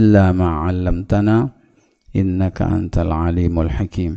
illa 0.00 0.32
ma 0.32 0.64
'allamtana 0.64 1.52
innaka 2.16 2.64
antal 2.64 3.12
alimul 3.12 3.68
hakim. 3.68 4.16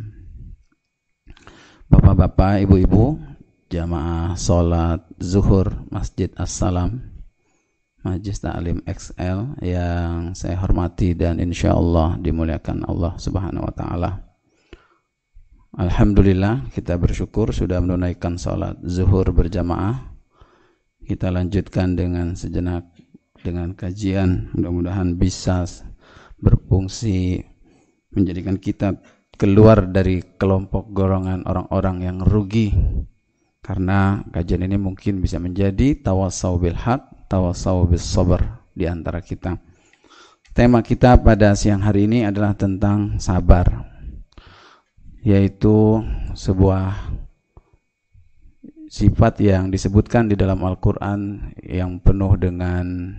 Bapak-bapak, 1.91 2.63
ibu-ibu, 2.63 3.19
jamaah 3.67 4.39
salat 4.39 5.03
zuhur 5.19 5.67
Masjid 5.91 6.31
Assalam 6.39 7.03
Majlis 8.03 8.39
Ta'lim 8.43 8.79
XL 8.83 9.63
yang 9.63 10.35
saya 10.35 10.59
hormati 10.59 11.15
dan 11.15 11.39
insya 11.39 11.75
Allah 11.75 12.19
dimuliakan 12.19 12.83
Allah 12.87 13.15
Subhanahu 13.15 13.63
wa 13.63 13.73
taala. 13.75 14.11
Alhamdulillah 15.73 16.69
kita 16.75 16.99
bersyukur 16.99 17.49
sudah 17.55 17.81
menunaikan 17.81 18.37
salat 18.37 18.77
zuhur 18.85 19.31
berjamaah. 19.33 20.13
Kita 21.03 21.31
lanjutkan 21.33 21.99
dengan 21.99 22.35
sejenak 22.37 22.92
dengan 23.43 23.75
kajian 23.75 24.55
mudah-mudahan 24.55 25.19
bisa 25.19 25.67
berfungsi 26.39 27.43
menjadikan 28.15 28.55
kita 28.55 28.95
keluar 29.35 29.83
dari 29.91 30.23
kelompok 30.39 30.95
golongan 30.95 31.43
orang-orang 31.43 31.97
yang 32.07 32.17
rugi 32.23 32.71
karena 33.63 34.23
kajian 34.31 34.67
ini 34.67 34.75
mungkin 34.75 35.23
bisa 35.23 35.39
menjadi 35.39 35.95
tawasau 35.99 36.59
bil 36.59 36.75
haq, 36.75 37.27
tawasau 37.31 37.87
bis 37.87 38.03
sabar 38.03 38.63
di 38.75 38.83
antara 38.87 39.23
kita. 39.23 39.55
Tema 40.51 40.83
kita 40.83 41.17
pada 41.17 41.55
siang 41.55 41.81
hari 41.81 42.05
ini 42.05 42.27
adalah 42.27 42.53
tentang 42.53 43.17
sabar 43.17 43.89
yaitu 45.23 46.03
sebuah 46.35 47.15
sifat 48.91 49.41
yang 49.41 49.73
disebutkan 49.73 50.29
di 50.29 50.37
dalam 50.37 50.61
Al-Qur'an 50.61 51.49
yang 51.63 51.97
penuh 52.03 52.37
dengan 52.37 53.15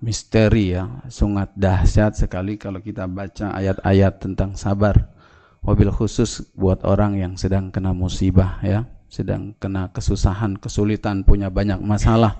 misteri 0.00 0.76
ya, 0.76 1.04
sangat 1.08 1.52
dahsyat 1.56 2.16
sekali 2.16 2.56
kalau 2.56 2.80
kita 2.80 3.04
baca 3.08 3.52
ayat-ayat 3.52 4.20
tentang 4.20 4.56
sabar. 4.56 5.12
Wabil 5.64 5.88
khusus 5.88 6.44
buat 6.52 6.84
orang 6.84 7.16
yang 7.16 7.32
sedang 7.40 7.72
kena 7.72 7.96
musibah 7.96 8.60
ya, 8.60 8.84
sedang 9.08 9.56
kena 9.56 9.88
kesusahan, 9.96 10.60
kesulitan, 10.60 11.24
punya 11.24 11.48
banyak 11.48 11.80
masalah, 11.80 12.36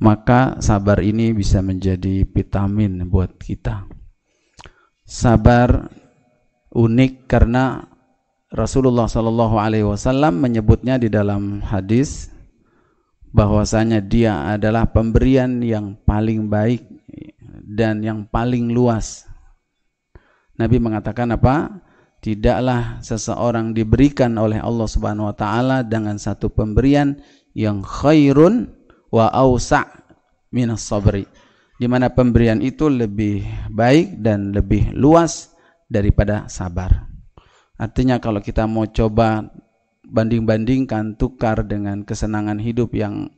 maka 0.00 0.56
sabar 0.64 1.04
ini 1.04 1.36
bisa 1.36 1.60
menjadi 1.60 2.24
vitamin 2.24 3.04
buat 3.04 3.36
kita. 3.36 3.84
Sabar 5.04 5.92
unik 6.72 7.28
karena 7.28 7.84
Rasulullah 8.48 9.10
Shallallahu 9.10 9.56
Alaihi 9.60 9.86
Wasallam 9.86 10.40
menyebutnya 10.40 10.96
di 10.96 11.12
dalam 11.12 11.60
hadis 11.60 12.33
bahwasanya 13.34 13.98
dia 13.98 14.46
adalah 14.46 14.86
pemberian 14.94 15.58
yang 15.58 15.98
paling 16.06 16.46
baik 16.46 16.86
dan 17.66 17.98
yang 18.06 18.30
paling 18.30 18.70
luas. 18.70 19.26
Nabi 20.54 20.78
mengatakan 20.78 21.34
apa? 21.34 21.82
Tidaklah 22.22 23.04
seseorang 23.04 23.76
diberikan 23.76 24.38
oleh 24.38 24.62
Allah 24.62 24.88
Subhanahu 24.88 25.28
wa 25.28 25.36
taala 25.36 25.84
dengan 25.84 26.16
satu 26.16 26.48
pemberian 26.48 27.20
yang 27.52 27.84
khairun 27.84 28.70
wa 29.12 29.28
ausa' 29.28 29.84
minas 30.54 30.86
sabri. 30.86 31.26
Di 31.74 31.90
mana 31.90 32.08
pemberian 32.14 32.62
itu 32.62 32.86
lebih 32.86 33.42
baik 33.68 34.22
dan 34.22 34.54
lebih 34.54 34.94
luas 34.94 35.52
daripada 35.90 36.46
sabar. 36.46 37.10
Artinya 37.74 38.22
kalau 38.22 38.38
kita 38.38 38.64
mau 38.70 38.86
coba 38.86 39.50
banding-bandingkan 40.14 41.18
tukar 41.18 41.66
dengan 41.66 42.06
kesenangan 42.06 42.62
hidup 42.62 42.94
yang 42.94 43.34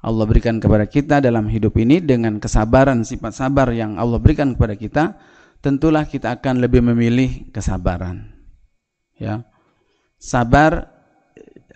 Allah 0.00 0.24
berikan 0.24 0.56
kepada 0.56 0.88
kita 0.88 1.20
dalam 1.20 1.48
hidup 1.52 1.76
ini. 1.76 2.00
Dengan 2.00 2.40
kesabaran 2.40 3.04
sifat 3.04 3.36
sabar 3.36 3.68
yang 3.76 4.00
Allah 4.00 4.16
berikan 4.16 4.56
kepada 4.56 4.74
kita 4.76 5.04
tentulah 5.60 6.08
kita 6.08 6.40
akan 6.40 6.64
lebih 6.64 6.80
memilih 6.80 7.52
kesabaran. 7.52 8.32
Ya. 9.20 9.44
Sabar 10.20 10.88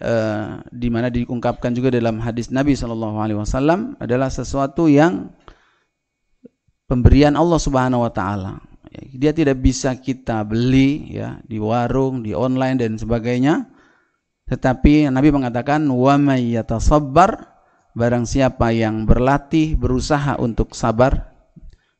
eh, 0.00 0.64
di 0.72 0.88
mana 0.88 1.12
diungkapkan 1.12 1.72
juga 1.76 1.92
dalam 1.92 2.20
hadis 2.20 2.48
Nabi 2.48 2.76
Wasallam 2.76 3.96
adalah 4.00 4.32
sesuatu 4.32 4.88
yang 4.88 5.32
pemberian 6.88 7.36
Allah 7.36 7.60
Subhanahu 7.60 8.08
Wa 8.08 8.12
Taala. 8.12 8.52
Dia 9.12 9.36
tidak 9.36 9.60
bisa 9.60 9.92
kita 10.00 10.44
beli 10.48 11.12
ya 11.16 11.40
di 11.44 11.60
warung 11.60 12.24
di 12.24 12.32
online 12.32 12.80
dan 12.80 12.96
sebagainya 12.96 13.77
tetapi 14.48 15.12
Nabi 15.12 15.28
mengatakan 15.28 15.84
wa 15.88 16.16
may 16.16 16.56
barang 17.98 18.24
siapa 18.24 18.72
yang 18.72 19.04
berlatih 19.04 19.76
berusaha 19.76 20.40
untuk 20.40 20.72
sabar 20.72 21.34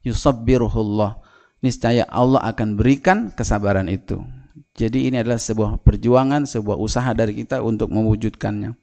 yusabbiruhullah 0.07 1.21
niscaya 1.61 2.07
Allah 2.09 2.43
akan 2.47 2.79
berikan 2.79 3.35
kesabaran 3.35 3.91
itu. 3.91 4.23
Jadi 4.79 5.11
ini 5.11 5.19
adalah 5.19 5.43
sebuah 5.43 5.83
perjuangan, 5.83 6.47
sebuah 6.47 6.79
usaha 6.79 7.11
dari 7.11 7.35
kita 7.35 7.59
untuk 7.67 7.91
mewujudkannya. 7.91 8.79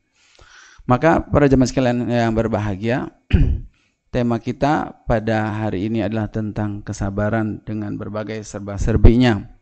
Maka 0.86 1.24
para 1.24 1.48
jemaah 1.48 1.72
sekalian 1.72 2.04
yang 2.12 2.36
berbahagia, 2.36 3.10
tema 4.14 4.38
kita 4.44 5.08
pada 5.08 5.56
hari 5.56 5.88
ini 5.88 6.04
adalah 6.04 6.28
tentang 6.28 6.84
kesabaran 6.84 7.64
dengan 7.64 7.96
berbagai 7.96 8.44
serba-serbinya. 8.44 9.55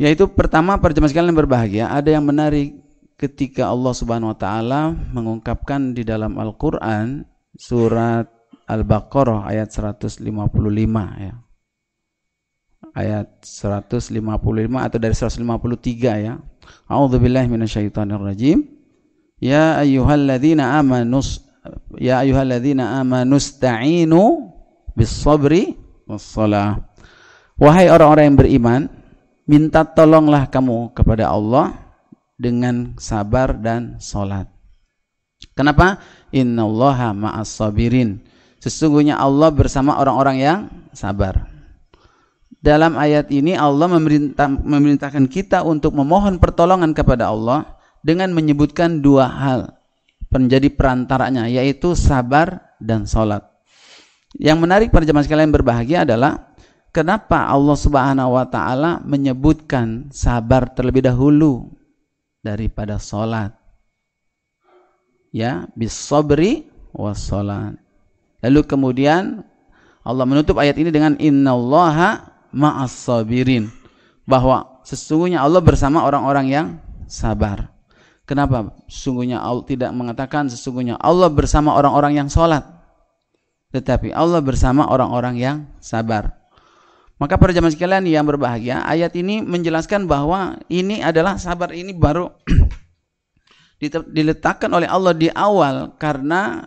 Yaitu 0.00 0.24
pertama 0.32 0.80
para 0.80 0.96
jemaah 0.96 1.12
sekalian 1.12 1.36
berbahagia, 1.36 1.92
ada 1.92 2.08
yang 2.08 2.24
menarik 2.24 2.80
ketika 3.20 3.68
Allah 3.68 3.92
Subhanahu 3.92 4.32
wa 4.32 4.38
taala 4.38 4.96
mengungkapkan 5.12 5.94
di 5.94 6.02
dalam 6.02 6.40
Al-Qur'an 6.40 7.22
surat 7.54 8.26
Al-Baqarah 8.66 9.46
ayat 9.46 9.68
155 9.70 10.24
ya. 11.20 11.34
Ayat 12.92 13.28
155 13.44 14.20
atau 14.80 14.98
dari 14.98 15.14
153 15.14 16.26
ya. 16.26 16.34
A'udzubillahi 16.88 17.48
minasyaitonirrajim. 17.52 18.64
Ya 19.42 19.76
ayyuhalladzina 19.82 20.78
amanu 20.78 21.18
ya 21.98 22.22
ayyuhalladzina 22.22 23.02
amanu 23.02 23.38
sta'inu 23.38 24.50
bis 24.96 25.12
sabri 25.12 25.74
was 26.06 26.24
salah. 26.26 26.78
Wahai 27.58 27.86
orang-orang 27.86 28.32
yang 28.32 28.38
beriman, 28.38 28.80
minta 29.46 29.82
tolonglah 29.86 30.46
kamu 30.48 30.94
kepada 30.94 31.30
Allah 31.30 31.74
dengan 32.38 32.94
sabar 32.98 33.54
dan 33.54 33.98
salat. 34.02 34.50
Kenapa? 35.52 35.98
Innallaha 36.30 37.12
ma'as 37.12 37.50
sabirin. 37.50 38.22
Sesungguhnya 38.62 39.18
Allah 39.18 39.50
bersama 39.50 39.98
orang-orang 39.98 40.36
yang 40.38 40.58
sabar. 40.94 41.50
Dalam 42.62 42.94
ayat 42.94 43.26
ini 43.34 43.58
Allah 43.58 43.90
memerintah, 43.90 44.46
memerintahkan 44.46 45.26
kita 45.26 45.66
untuk 45.66 45.98
memohon 45.98 46.38
pertolongan 46.38 46.94
kepada 46.94 47.34
Allah 47.34 47.74
dengan 48.06 48.30
menyebutkan 48.30 49.02
dua 49.02 49.26
hal 49.26 49.82
menjadi 50.30 50.70
perantaranya 50.70 51.50
yaitu 51.50 51.98
sabar 51.98 52.72
dan 52.78 53.04
salat. 53.04 53.42
Yang 54.38 54.58
menarik 54.62 54.88
pada 54.94 55.04
jemaah 55.04 55.26
sekalian 55.26 55.52
berbahagia 55.52 56.08
adalah 56.08 56.51
Kenapa 56.92 57.48
Allah 57.48 57.72
Subhanahu 57.72 58.36
wa 58.36 58.44
taala 58.44 59.00
menyebutkan 59.00 60.12
sabar 60.12 60.68
terlebih 60.76 61.00
dahulu 61.08 61.72
daripada 62.44 63.00
salat? 63.00 63.56
Ya, 65.32 65.72
bis 65.72 65.96
sabri 65.96 66.68
was 66.92 67.24
salat. 67.24 67.80
Lalu 68.44 68.60
kemudian 68.68 69.40
Allah 70.04 70.28
menutup 70.28 70.60
ayat 70.60 70.76
ini 70.76 70.92
dengan 70.92 71.16
innallaha 71.16 72.28
ma'as 72.52 72.92
sabirin 72.92 73.72
bahwa 74.28 74.84
sesungguhnya 74.84 75.40
Allah 75.40 75.64
bersama 75.64 76.04
orang-orang 76.04 76.52
yang 76.52 76.66
sabar. 77.08 77.72
Kenapa 78.28 78.76
sesungguhnya 78.84 79.40
Allah 79.40 79.64
tidak 79.64 79.96
mengatakan 79.96 80.52
sesungguhnya 80.52 81.00
Allah 81.00 81.32
bersama 81.32 81.72
orang-orang 81.72 82.20
yang 82.20 82.28
salat? 82.28 82.68
Tetapi 83.72 84.12
Allah 84.12 84.44
bersama 84.44 84.84
orang-orang 84.92 85.40
yang 85.40 85.56
sabar. 85.80 86.41
Maka 87.22 87.38
para 87.38 87.54
jamaah 87.54 87.70
sekalian 87.70 88.02
yang 88.10 88.26
berbahagia, 88.26 88.82
ayat 88.82 89.14
ini 89.14 89.46
menjelaskan 89.46 90.10
bahwa 90.10 90.58
ini 90.66 91.06
adalah 91.06 91.38
sabar 91.38 91.70
ini 91.70 91.94
baru 91.94 92.26
diletakkan 94.10 94.66
oleh 94.74 94.90
Allah 94.90 95.14
di 95.14 95.30
awal 95.30 95.94
karena 96.02 96.66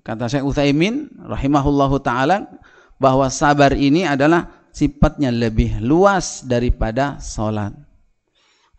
kata 0.00 0.24
Syekh 0.32 0.48
Utsaimin 0.48 1.20
rahimahullahu 1.20 2.00
taala 2.00 2.48
bahwa 2.96 3.28
sabar 3.28 3.76
ini 3.76 4.08
adalah 4.08 4.48
sifatnya 4.72 5.28
lebih 5.28 5.84
luas 5.84 6.48
daripada 6.48 7.20
salat. 7.20 7.76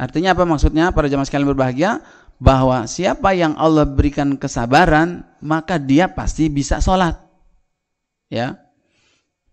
Artinya 0.01 0.33
apa 0.33 0.41
maksudnya 0.41 0.89
para 0.89 1.05
jamaah 1.05 1.29
sekalian 1.29 1.53
berbahagia? 1.53 2.01
Bahwa 2.41 2.89
siapa 2.89 3.37
yang 3.37 3.53
Allah 3.61 3.85
berikan 3.85 4.33
kesabaran, 4.41 5.21
maka 5.45 5.77
dia 5.77 6.09
pasti 6.09 6.49
bisa 6.49 6.81
salat. 6.81 7.13
Ya. 8.25 8.57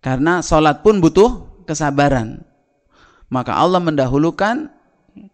Karena 0.01 0.41
salat 0.41 0.81
pun 0.81 0.97
butuh 0.97 1.48
kesabaran. 1.69 2.41
Maka 3.29 3.53
Allah 3.53 3.77
mendahulukan 3.77 4.73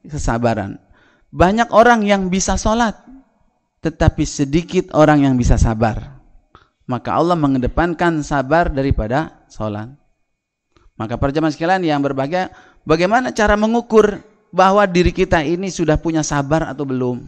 kesabaran. 0.03 0.75
Banyak 1.31 1.71
orang 1.71 2.03
yang 2.03 2.27
bisa 2.27 2.59
sholat, 2.59 2.95
tetapi 3.79 4.27
sedikit 4.27 4.91
orang 4.91 5.23
yang 5.23 5.39
bisa 5.39 5.55
sabar. 5.55 6.19
Maka 6.85 7.15
Allah 7.15 7.39
mengedepankan 7.39 8.19
sabar 8.21 8.67
daripada 8.67 9.47
sholat. 9.47 9.95
Maka 10.95 11.15
para 11.15 11.31
jemaah 11.31 11.51
sekalian 11.51 11.83
yang 11.83 12.03
berbahagia, 12.03 12.51
bagaimana 12.87 13.31
cara 13.31 13.55
mengukur 13.55 14.19
bahwa 14.51 14.83
diri 14.87 15.11
kita 15.11 15.43
ini 15.43 15.67
sudah 15.67 15.99
punya 15.99 16.23
sabar 16.23 16.71
atau 16.71 16.87
belum? 16.87 17.27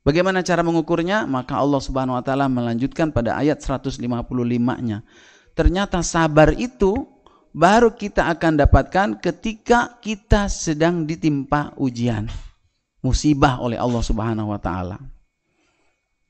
Bagaimana 0.00 0.40
cara 0.40 0.64
mengukurnya? 0.64 1.28
Maka 1.28 1.60
Allah 1.60 1.78
Subhanahu 1.78 2.16
wa 2.16 2.24
taala 2.24 2.48
melanjutkan 2.48 3.12
pada 3.12 3.36
ayat 3.36 3.60
155-nya. 3.60 5.04
Ternyata 5.52 6.00
sabar 6.00 6.56
itu 6.56 7.04
baru 7.50 7.94
kita 7.94 8.30
akan 8.30 8.60
dapatkan 8.66 9.08
ketika 9.18 9.98
kita 9.98 10.46
sedang 10.46 11.06
ditimpa 11.06 11.74
ujian, 11.78 12.30
musibah 13.02 13.58
oleh 13.58 13.78
Allah 13.78 14.02
Subhanahu 14.02 14.54
wa 14.54 14.60
taala. 14.60 14.98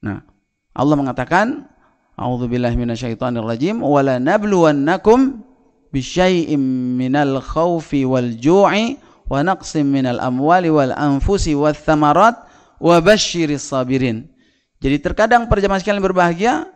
Nah, 0.00 0.24
Allah 0.72 0.96
mengatakan, 0.96 1.68
A'udzubillahi 2.20 2.76
minasyaitonirrajim, 2.76 3.80
"Wala 3.80 4.20
nabluwannakum 4.20 5.40
bisyai'im 5.88 6.60
minal 6.96 7.40
khawfi 7.42 8.04
wal 8.06 8.36
ju'i 8.36 9.00
wa 9.30 9.40
naqsim 9.46 9.86
minal 9.86 10.18
amwali 10.18 10.70
wal 10.70 10.94
anfusi 10.94 11.54
wal 11.54 11.76
thamarat 11.76 12.34
wa 12.80 12.96
basyiris 12.98 13.70
sabirin. 13.70 14.26
Jadi 14.80 14.96
terkadang 14.98 15.46
perjamaah 15.46 15.78
sekalian 15.78 16.00
berbahagia, 16.00 16.66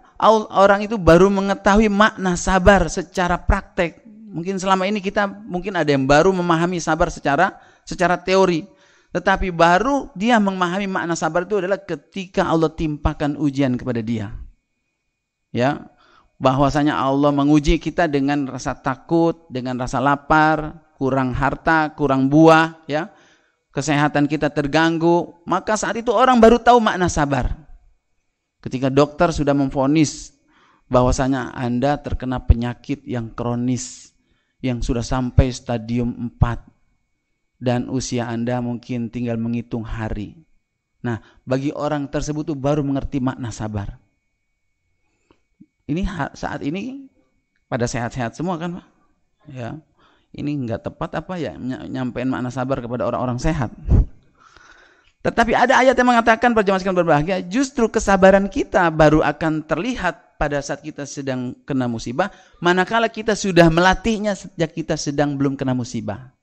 orang 0.52 0.84
itu 0.84 1.00
baru 1.00 1.32
mengetahui 1.32 1.88
makna 1.88 2.36
sabar 2.36 2.86
secara 2.92 3.40
praktek. 3.40 4.03
Mungkin 4.34 4.58
selama 4.58 4.90
ini 4.90 4.98
kita 4.98 5.30
mungkin 5.30 5.78
ada 5.78 5.94
yang 5.94 6.10
baru 6.10 6.34
memahami 6.34 6.82
sabar 6.82 7.06
secara 7.06 7.54
secara 7.86 8.18
teori. 8.18 8.66
Tetapi 9.14 9.54
baru 9.54 10.10
dia 10.18 10.42
memahami 10.42 10.90
makna 10.90 11.14
sabar 11.14 11.46
itu 11.46 11.62
adalah 11.62 11.78
ketika 11.78 12.50
Allah 12.50 12.66
timpakan 12.74 13.38
ujian 13.38 13.78
kepada 13.78 14.02
dia. 14.02 14.34
Ya, 15.54 15.86
bahwasanya 16.42 16.98
Allah 16.98 17.30
menguji 17.30 17.78
kita 17.78 18.10
dengan 18.10 18.50
rasa 18.50 18.74
takut, 18.74 19.46
dengan 19.46 19.78
rasa 19.78 20.02
lapar, 20.02 20.82
kurang 20.98 21.30
harta, 21.30 21.94
kurang 21.94 22.26
buah, 22.26 22.82
ya. 22.90 23.14
Kesehatan 23.70 24.26
kita 24.26 24.50
terganggu, 24.50 25.46
maka 25.46 25.78
saat 25.78 25.94
itu 25.94 26.10
orang 26.10 26.42
baru 26.42 26.58
tahu 26.58 26.82
makna 26.82 27.06
sabar. 27.06 27.54
Ketika 28.58 28.90
dokter 28.90 29.30
sudah 29.30 29.54
memvonis 29.54 30.34
bahwasanya 30.90 31.54
Anda 31.54 32.02
terkena 32.02 32.42
penyakit 32.42 33.06
yang 33.06 33.30
kronis 33.30 34.03
yang 34.64 34.80
sudah 34.80 35.04
sampai 35.04 35.52
stadium 35.52 36.32
4 36.40 37.60
dan 37.60 37.92
usia 37.92 38.24
Anda 38.32 38.64
mungkin 38.64 39.12
tinggal 39.12 39.36
menghitung 39.36 39.84
hari. 39.84 40.40
Nah, 41.04 41.20
bagi 41.44 41.68
orang 41.76 42.08
tersebut 42.08 42.48
tuh 42.48 42.56
baru 42.56 42.80
mengerti 42.80 43.20
makna 43.20 43.52
sabar. 43.52 44.00
Ini 45.84 46.08
saat 46.32 46.64
ini 46.64 47.12
pada 47.68 47.84
sehat-sehat 47.84 48.32
semua 48.40 48.56
kan 48.56 48.80
Pak? 48.80 48.86
Ya. 49.52 49.76
Ini 50.32 50.48
nggak 50.64 50.88
tepat 50.88 51.20
apa 51.20 51.36
ya 51.36 51.54
nyampein 51.60 52.32
makna 52.32 52.48
sabar 52.48 52.80
kepada 52.80 53.04
orang-orang 53.04 53.36
sehat. 53.36 53.68
Tetapi 55.20 55.52
ada 55.52 55.84
ayat 55.84 55.92
yang 55.92 56.08
mengatakan 56.08 56.56
perjamaah 56.56 56.80
sekalian 56.80 57.00
berbahagia, 57.04 57.36
justru 57.44 57.92
kesabaran 57.92 58.48
kita 58.48 58.88
baru 58.88 59.20
akan 59.20 59.60
terlihat 59.68 60.23
pada 60.36 60.60
saat 60.60 60.82
kita 60.82 61.06
sedang 61.06 61.54
kena 61.64 61.86
musibah, 61.86 62.30
manakala 62.58 63.08
kita 63.08 63.34
sudah 63.38 63.70
melatihnya 63.70 64.34
sejak 64.34 64.74
kita 64.74 64.94
sedang 64.98 65.38
belum 65.38 65.54
kena 65.54 65.72
musibah. 65.72 66.34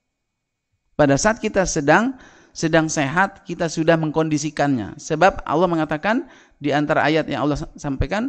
Pada 0.96 1.16
saat 1.16 1.40
kita 1.40 1.64
sedang 1.64 2.16
sedang 2.52 2.84
sehat, 2.92 3.48
kita 3.48 3.66
sudah 3.66 3.96
mengkondisikannya. 3.96 5.00
Sebab 5.00 5.40
Allah 5.48 5.68
mengatakan 5.68 6.28
di 6.60 6.68
antara 6.68 7.08
ayat 7.08 7.24
yang 7.24 7.48
Allah 7.48 7.56
sampaikan, 7.80 8.28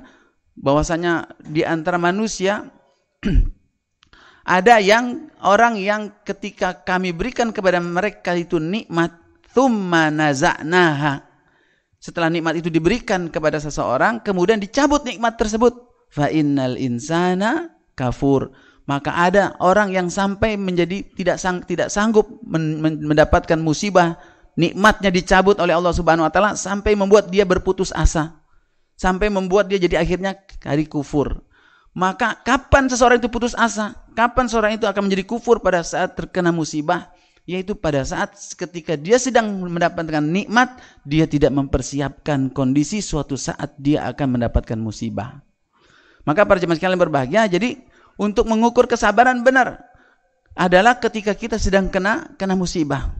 bahwasanya 0.56 1.33
di 1.44 1.66
antara 1.66 2.00
manusia 2.00 2.69
ada 4.57 4.80
yang 4.80 5.33
orang 5.42 5.75
yang 5.80 6.13
ketika 6.24 6.86
kami 6.86 7.12
berikan 7.12 7.50
kepada 7.50 7.81
mereka 7.81 8.38
itu 8.38 8.62
nikmat 8.62 9.12
thumma 9.54 10.13
naza'naha 10.13 11.32
setelah 12.03 12.27
nikmat 12.27 12.59
itu 12.59 12.67
diberikan 12.67 13.31
kepada 13.31 13.63
seseorang 13.63 14.19
kemudian 14.19 14.59
dicabut 14.59 15.07
nikmat 15.07 15.39
tersebut 15.39 15.71
fa 16.11 16.27
innal 16.27 16.75
insana 16.75 17.71
kafur 17.95 18.51
maka 18.83 19.15
ada 19.15 19.55
orang 19.63 19.95
yang 19.95 20.11
sampai 20.11 20.59
menjadi 20.59 21.07
tidak 21.15 21.39
sang, 21.39 21.63
tidak 21.63 21.88
sanggup 21.88 22.27
men, 22.44 22.83
men, 22.83 23.00
mendapatkan 23.00 23.55
musibah 23.55 24.19
nikmatnya 24.59 25.07
dicabut 25.07 25.55
oleh 25.63 25.71
Allah 25.71 25.95
Subhanahu 25.95 26.27
wa 26.27 26.31
taala 26.35 26.59
sampai 26.59 26.91
membuat 26.91 27.31
dia 27.31 27.47
berputus 27.47 27.95
asa 27.95 28.44
sampai 28.97 29.29
membuat 29.29 29.69
dia 29.69 29.81
jadi 29.81 30.01
akhirnya 30.01 30.38
hari 30.63 30.85
kufur. 30.85 31.44
Maka 31.94 32.41
kapan 32.41 32.89
seseorang 32.89 33.21
itu 33.21 33.29
putus 33.29 33.53
asa? 33.53 33.94
Kapan 34.17 34.49
seseorang 34.49 34.81
itu 34.81 34.89
akan 34.89 35.06
menjadi 35.06 35.29
kufur 35.29 35.61
pada 35.61 35.85
saat 35.85 36.17
terkena 36.17 36.49
musibah? 36.49 37.13
Yaitu 37.44 37.75
pada 37.75 38.07
saat 38.07 38.40
ketika 38.56 38.95
dia 38.95 39.19
sedang 39.19 39.68
mendapatkan 39.68 40.24
nikmat, 40.24 40.80
dia 41.04 41.28
tidak 41.28 41.51
mempersiapkan 41.51 42.48
kondisi 42.56 43.04
suatu 43.04 43.36
saat 43.36 43.75
dia 43.75 44.07
akan 44.07 44.40
mendapatkan 44.40 44.80
musibah. 44.80 45.44
Maka 46.24 46.48
para 46.48 46.63
jemaah 46.63 46.80
sekalian 46.80 47.04
berbahagia, 47.04 47.51
jadi 47.51 47.84
untuk 48.16 48.48
mengukur 48.48 48.88
kesabaran 48.88 49.44
benar 49.44 49.84
adalah 50.56 50.95
ketika 51.04 51.36
kita 51.36 51.60
sedang 51.60 51.92
kena 51.92 52.31
kena 52.40 52.56
musibah. 52.56 53.12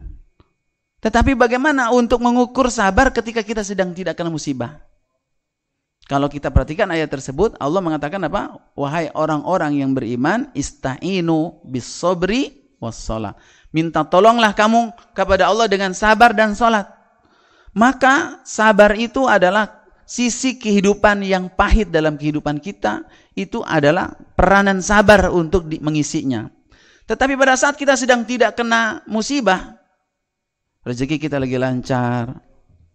Tetapi 1.04 1.36
bagaimana 1.36 1.92
untuk 1.92 2.24
mengukur 2.24 2.72
sabar 2.72 3.12
ketika 3.12 3.44
kita 3.44 3.60
sedang 3.60 3.92
tidak 3.92 4.16
kena 4.16 4.32
musibah? 4.32 4.80
Kalau 6.08 6.32
kita 6.32 6.48
perhatikan 6.52 6.88
ayat 6.88 7.12
tersebut, 7.12 7.60
Allah 7.60 7.80
mengatakan 7.80 8.24
apa? 8.24 8.60
Wahai 8.76 9.12
orang-orang 9.12 9.84
yang 9.84 9.92
beriman, 9.92 10.48
ista'inu 10.56 11.64
bis 11.64 11.88
sobri 11.88 12.72
wassalah. 12.76 13.36
Minta 13.74 14.06
tolonglah 14.06 14.54
kamu 14.54 14.94
kepada 15.10 15.50
Allah 15.50 15.66
dengan 15.66 15.90
sabar 15.90 16.30
dan 16.30 16.54
salat. 16.54 16.86
Maka 17.74 18.38
sabar 18.46 18.94
itu 18.94 19.26
adalah 19.26 19.82
sisi 20.06 20.54
kehidupan 20.54 21.26
yang 21.26 21.50
pahit 21.50 21.90
dalam 21.90 22.14
kehidupan 22.14 22.62
kita, 22.62 23.02
itu 23.34 23.66
adalah 23.66 24.14
peranan 24.38 24.78
sabar 24.78 25.26
untuk 25.34 25.66
mengisinya. 25.82 26.46
Tetapi 27.10 27.34
pada 27.34 27.58
saat 27.58 27.74
kita 27.74 27.98
sedang 27.98 28.22
tidak 28.22 28.54
kena 28.54 29.02
musibah, 29.10 29.74
rezeki 30.86 31.18
kita 31.18 31.42
lagi 31.42 31.58
lancar, 31.58 32.38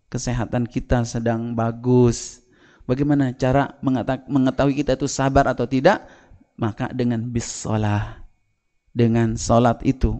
kesehatan 0.07 0.63
kita 0.63 1.03
sedang 1.03 1.51
bagus, 1.51 2.39
Bagaimana 2.89 3.37
cara 3.37 3.77
mengetahui 4.25 4.81
kita 4.81 4.97
itu 4.97 5.05
sabar 5.05 5.45
atau 5.45 5.69
tidak? 5.69 6.09
Maka 6.57 6.89
dengan 6.89 7.21
bisolah. 7.21 8.25
Dengan 8.89 9.37
solat 9.37 9.85
itu. 9.85 10.17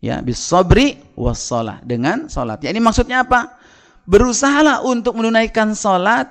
Ya, 0.00 0.24
bisobri 0.24 0.96
wassalah. 1.12 1.84
Dengan 1.84 2.26
solat. 2.32 2.64
Ya, 2.64 2.72
ini 2.72 2.80
maksudnya 2.80 3.22
apa? 3.24 3.60
Berusahalah 4.08 4.82
untuk 4.82 5.20
menunaikan 5.20 5.76
solat 5.76 6.28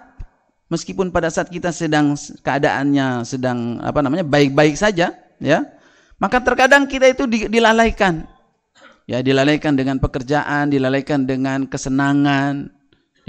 meskipun 0.73 1.13
pada 1.13 1.29
saat 1.29 1.53
kita 1.53 1.69
sedang 1.69 2.17
keadaannya 2.43 3.23
sedang 3.25 3.77
apa 3.79 4.01
namanya 4.01 4.25
baik-baik 4.25 4.73
saja, 4.73 5.13
ya. 5.37 5.59
Maka 6.19 6.43
terkadang 6.43 6.89
kita 6.89 7.07
itu 7.07 7.29
dilalaikan. 7.29 8.27
Ya, 9.09 9.23
dilalaikan 9.23 9.73
dengan 9.73 9.97
pekerjaan, 9.97 10.69
dilalaikan 10.69 11.25
dengan 11.25 11.65
kesenangan, 11.65 12.69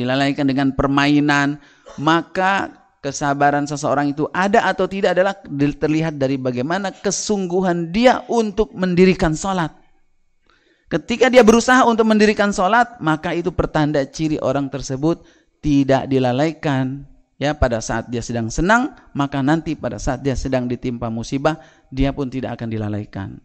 dilalaikan 0.01 0.49
dengan 0.49 0.73
permainan 0.73 1.61
maka 1.99 2.73
kesabaran 3.01 3.65
seseorang 3.65 4.13
itu 4.13 4.29
ada 4.31 4.69
atau 4.69 4.85
tidak 4.85 5.17
adalah 5.17 5.35
terlihat 5.81 6.21
dari 6.21 6.37
bagaimana 6.37 6.93
kesungguhan 6.93 7.91
dia 7.91 8.23
untuk 8.29 8.71
mendirikan 8.77 9.33
sholat. 9.33 9.73
Ketika 10.91 11.31
dia 11.31 11.47
berusaha 11.47 11.87
untuk 11.87 12.11
mendirikan 12.11 12.51
sholat, 12.51 12.99
maka 12.99 13.31
itu 13.31 13.55
pertanda 13.55 14.03
ciri 14.03 14.43
orang 14.43 14.67
tersebut 14.67 15.23
tidak 15.63 16.11
dilalaikan. 16.11 17.07
Ya, 17.41 17.57
pada 17.57 17.81
saat 17.81 18.13
dia 18.13 18.21
sedang 18.21 18.53
senang, 18.53 18.93
maka 19.17 19.41
nanti 19.41 19.73
pada 19.73 19.97
saat 19.97 20.21
dia 20.21 20.37
sedang 20.37 20.69
ditimpa 20.69 21.09
musibah, 21.09 21.57
dia 21.89 22.13
pun 22.13 22.29
tidak 22.29 22.61
akan 22.61 22.69
dilalaikan. 22.69 23.41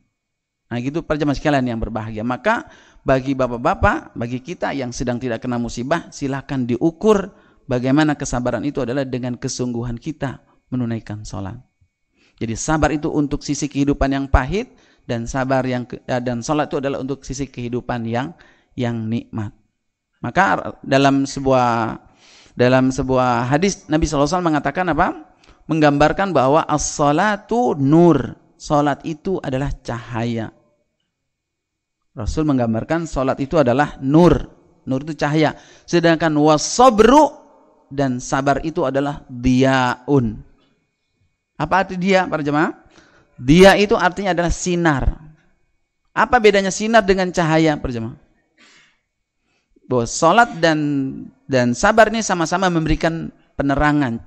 Nah, 0.67 0.77
gitu 0.83 0.99
perjamaah 1.05 1.37
sekalian 1.37 1.63
yang 1.63 1.79
berbahagia. 1.79 2.25
Maka 2.25 2.67
bagi 3.07 3.37
bapak-bapak, 3.37 4.17
bagi 4.17 4.43
kita 4.43 4.75
yang 4.75 4.91
sedang 4.91 5.15
tidak 5.15 5.39
kena 5.39 5.55
musibah, 5.55 6.11
silakan 6.11 6.67
diukur 6.67 7.31
Bagaimana 7.65 8.13
kesabaran 8.13 8.61
itu 8.61 8.85
adalah 8.85 9.01
dengan 9.01 9.33
kesungguhan 9.41 9.97
kita 9.97 10.37
menunaikan 10.69 11.25
sholat. 11.25 11.57
Jadi 12.37 12.53
sabar 12.53 12.93
itu 12.93 13.09
untuk 13.09 13.41
sisi 13.41 13.65
kehidupan 13.65 14.13
yang 14.13 14.25
pahit 14.29 14.69
dan 15.05 15.29
sabar 15.29 15.61
yang 15.65 15.85
eh, 15.89 16.21
dan 16.21 16.41
sholat 16.41 16.69
itu 16.69 16.81
adalah 16.81 17.01
untuk 17.01 17.21
sisi 17.21 17.45
kehidupan 17.49 18.05
yang 18.09 18.33
yang 18.77 19.05
nikmat. 19.07 19.53
Maka 20.19 20.75
dalam 20.81 21.23
sebuah 21.29 21.97
dalam 22.57 22.89
sebuah 22.89 23.51
hadis 23.51 23.85
Nabi 23.85 24.09
SAW 24.09 24.41
mengatakan 24.41 24.89
apa? 24.89 25.37
Menggambarkan 25.69 26.33
bahwa 26.33 26.65
as-salatu 26.65 27.77
nur. 27.77 28.37
Salat 28.55 29.03
itu 29.03 29.35
adalah 29.43 29.67
cahaya. 29.83 30.47
Rasul 32.15 32.47
menggambarkan 32.47 33.03
salat 33.03 33.35
itu 33.43 33.59
adalah 33.59 33.99
nur. 33.99 34.47
Nur 34.87 35.03
itu 35.03 35.11
cahaya. 35.19 35.59
Sedangkan 35.83 36.31
wasabru 36.39 37.35
dan 37.91 38.23
sabar 38.23 38.63
itu 38.63 38.87
adalah 38.87 39.27
diaun. 39.27 40.39
Apa 41.59 41.83
arti 41.83 41.99
dia 41.99 42.23
para 42.31 42.39
jemaah? 42.39 42.84
Dia 43.35 43.75
itu 43.75 43.95
artinya 43.99 44.31
adalah 44.31 44.51
sinar. 44.51 45.19
Apa 46.15 46.39
bedanya 46.39 46.71
sinar 46.71 47.03
dengan 47.03 47.27
cahaya, 47.35 47.75
perjemaah? 47.75 48.15
Bahwa 49.85 50.05
salat 50.07 50.49
dan 50.63 50.79
dan 51.45 51.75
sabar 51.75 52.09
ini 52.09 52.23
sama-sama 52.23 52.71
memberikan 52.71 53.29
penerangan. 53.59 54.17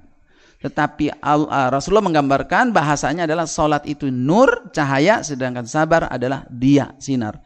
Tetapi 0.58 1.22
uh, 1.22 1.70
Rasulullah 1.70 2.04
menggambarkan 2.04 2.74
bahasanya 2.74 3.30
adalah 3.30 3.46
salat 3.46 3.86
itu 3.86 4.10
nur, 4.10 4.70
cahaya, 4.74 5.22
sedangkan 5.22 5.64
sabar 5.64 6.10
adalah 6.10 6.44
dia, 6.50 6.92
sinar. 6.98 7.38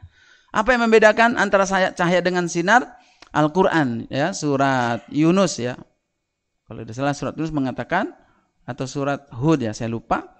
Apa 0.53 0.77
yang 0.77 0.89
membedakan 0.89 1.37
antara 1.37 1.65
cahaya 1.69 2.21
dengan 2.21 2.49
sinar? 2.49 3.01
Al-Quran, 3.33 4.13
ya, 4.13 4.37
surat 4.37 5.09
Yunus 5.09 5.57
ya. 5.57 5.77
Kalau 6.69 6.85
tidak 6.85 6.97
salah 6.97 7.17
surat 7.17 7.33
Yunus 7.37 7.53
mengatakan 7.53 8.13
atau 8.69 8.85
surat 8.85 9.25
Hud 9.33 9.65
ya, 9.65 9.73
saya 9.73 9.89
lupa. 9.89 10.37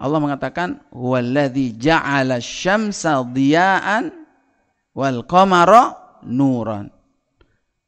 Allah 0.00 0.16
mengatakan 0.16 0.80
waladhi 0.96 1.76
ja'ala 1.76 2.40
syamsa 2.40 3.20
diya'an 3.20 4.08
wal 4.96 5.20
qamara 5.28 6.16
nuran. 6.24 6.88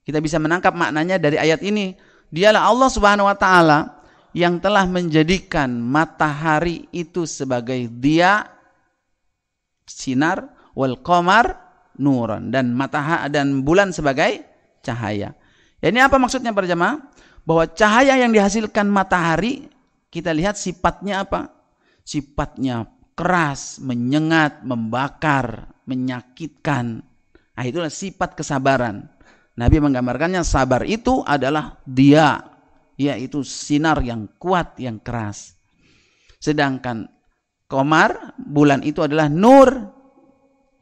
Kita 0.05 0.21
bisa 0.21 0.37
menangkap 0.37 0.77
maknanya 0.77 1.17
dari 1.17 1.41
ayat 1.41 1.65
ini. 1.65 1.97
Dialah 2.29 2.69
Allah 2.69 2.89
Subhanahu 2.93 3.29
wa 3.29 3.37
taala 3.37 3.79
yang 4.37 4.61
telah 4.61 4.85
menjadikan 4.85 5.73
matahari 5.73 6.89
itu 6.93 7.25
sebagai 7.25 7.89
dia 7.89 8.45
sinar 9.89 10.53
wal 10.77 11.01
qamar 11.01 11.57
nuran 11.97 12.53
dan 12.53 12.73
matahari 12.77 13.33
dan 13.33 13.65
bulan 13.65 13.89
sebagai 13.93 14.45
cahaya. 14.85 15.33
Ya, 15.81 15.89
ini 15.89 16.01
apa 16.05 16.21
maksudnya 16.21 16.53
para 16.53 16.69
jemaah? 16.69 17.01
Bahwa 17.49 17.65
cahaya 17.73 18.21
yang 18.21 18.37
dihasilkan 18.37 18.85
matahari 18.89 19.69
kita 20.13 20.33
lihat 20.37 20.61
sifatnya 20.61 21.25
apa? 21.25 21.62
Sifatnya 22.03 22.87
keras, 23.15 23.79
menyengat, 23.79 24.67
membakar, 24.67 25.71
menyakitkan. 25.87 27.03
Nah, 27.53 27.65
itulah 27.65 27.93
sifat 27.93 28.35
kesabaran. 28.35 29.07
Nabi 29.53 29.79
menggambarkannya 29.79 30.43
sabar 30.43 30.83
itu 30.89 31.21
adalah 31.23 31.77
dia, 31.85 32.41
yaitu 32.97 33.45
sinar 33.45 34.01
yang 34.01 34.27
kuat, 34.41 34.81
yang 34.81 34.97
keras. 34.97 35.55
Sedangkan 36.41 37.07
komar, 37.69 38.35
bulan 38.41 38.81
itu 38.81 39.05
adalah 39.05 39.29
nur, 39.29 39.93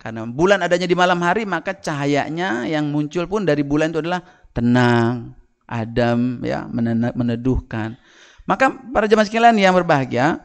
karena 0.00 0.24
bulan 0.24 0.64
adanya 0.64 0.88
di 0.88 0.96
malam 0.96 1.20
hari, 1.20 1.44
maka 1.44 1.76
cahayanya 1.76 2.64
yang 2.64 2.88
muncul 2.88 3.28
pun 3.28 3.44
dari 3.44 3.60
bulan 3.60 3.92
itu 3.92 4.00
adalah 4.00 4.24
tenang, 4.56 5.36
adem, 5.68 6.40
ya, 6.40 6.64
meneduhkan. 7.12 8.00
Maka 8.48 8.72
para 8.90 9.04
jemaah 9.04 9.28
sekalian 9.28 9.60
yang 9.60 9.76
berbahagia, 9.76 10.40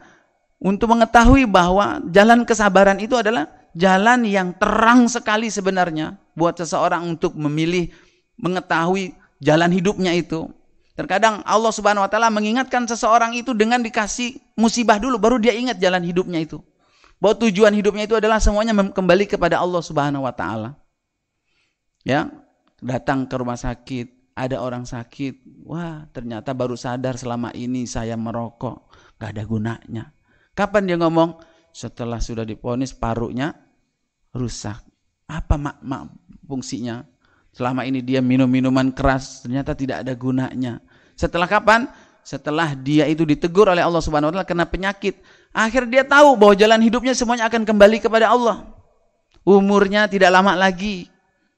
untuk 0.56 0.92
mengetahui 0.96 1.44
bahwa 1.44 2.00
jalan 2.08 2.48
kesabaran 2.48 2.96
itu 2.96 3.16
adalah 3.16 3.48
jalan 3.76 4.24
yang 4.24 4.56
terang 4.56 5.04
sekali 5.06 5.52
sebenarnya 5.52 6.16
buat 6.32 6.56
seseorang 6.56 7.04
untuk 7.04 7.36
memilih 7.36 7.92
mengetahui 8.40 9.12
jalan 9.40 9.68
hidupnya 9.68 10.16
itu. 10.16 10.48
Terkadang 10.96 11.44
Allah 11.44 11.68
Subhanahu 11.68 12.08
wa 12.08 12.10
taala 12.10 12.32
mengingatkan 12.32 12.88
seseorang 12.88 13.36
itu 13.36 13.52
dengan 13.52 13.84
dikasih 13.84 14.40
musibah 14.56 14.96
dulu 14.96 15.20
baru 15.20 15.36
dia 15.36 15.52
ingat 15.52 15.76
jalan 15.76 16.00
hidupnya 16.00 16.40
itu. 16.40 16.64
Bahwa 17.20 17.36
tujuan 17.44 17.76
hidupnya 17.76 18.08
itu 18.08 18.16
adalah 18.16 18.40
semuanya 18.40 18.72
kembali 18.72 19.28
kepada 19.28 19.60
Allah 19.60 19.84
Subhanahu 19.84 20.24
wa 20.24 20.32
taala. 20.32 20.72
Ya, 22.00 22.32
datang 22.80 23.28
ke 23.28 23.36
rumah 23.36 23.60
sakit, 23.60 24.32
ada 24.32 24.56
orang 24.60 24.88
sakit, 24.88 25.64
wah 25.68 26.08
ternyata 26.16 26.56
baru 26.56 26.80
sadar 26.80 27.20
selama 27.20 27.52
ini 27.52 27.84
saya 27.84 28.16
merokok, 28.16 28.88
gak 29.20 29.36
ada 29.36 29.44
gunanya. 29.44 30.15
Kapan 30.56 30.88
dia 30.88 30.96
ngomong? 30.96 31.36
Setelah 31.68 32.16
sudah 32.16 32.48
diponis 32.48 32.96
parunya 32.96 33.52
rusak. 34.32 34.80
Apa 35.28 35.60
mak, 35.60 35.84
mak 35.84 36.08
fungsinya? 36.48 37.04
Selama 37.52 37.84
ini 37.84 38.00
dia 38.00 38.24
minum 38.24 38.48
minuman 38.48 38.88
keras, 38.88 39.44
ternyata 39.44 39.76
tidak 39.76 40.00
ada 40.00 40.16
gunanya. 40.16 40.80
Setelah 41.12 41.44
kapan? 41.44 41.84
Setelah 42.24 42.74
dia 42.74 43.06
itu 43.06 43.22
ditegur 43.22 43.68
oleh 43.70 43.84
Allah 43.84 44.02
Subhanahu 44.02 44.32
wa 44.32 44.34
taala 44.40 44.48
kena 44.48 44.66
penyakit, 44.66 45.22
Akhir 45.56 45.88
dia 45.88 46.04
tahu 46.04 46.36
bahwa 46.36 46.52
jalan 46.52 46.84
hidupnya 46.84 47.16
semuanya 47.16 47.48
akan 47.48 47.64
kembali 47.64 48.04
kepada 48.04 48.28
Allah. 48.28 48.68
Umurnya 49.40 50.04
tidak 50.04 50.28
lama 50.28 50.52
lagi. 50.52 51.08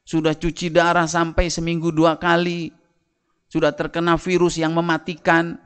Sudah 0.06 0.38
cuci 0.38 0.70
darah 0.70 1.10
sampai 1.10 1.50
seminggu 1.50 1.90
dua 1.90 2.14
kali. 2.14 2.70
Sudah 3.50 3.74
terkena 3.74 4.14
virus 4.14 4.54
yang 4.54 4.70
mematikan. 4.70 5.58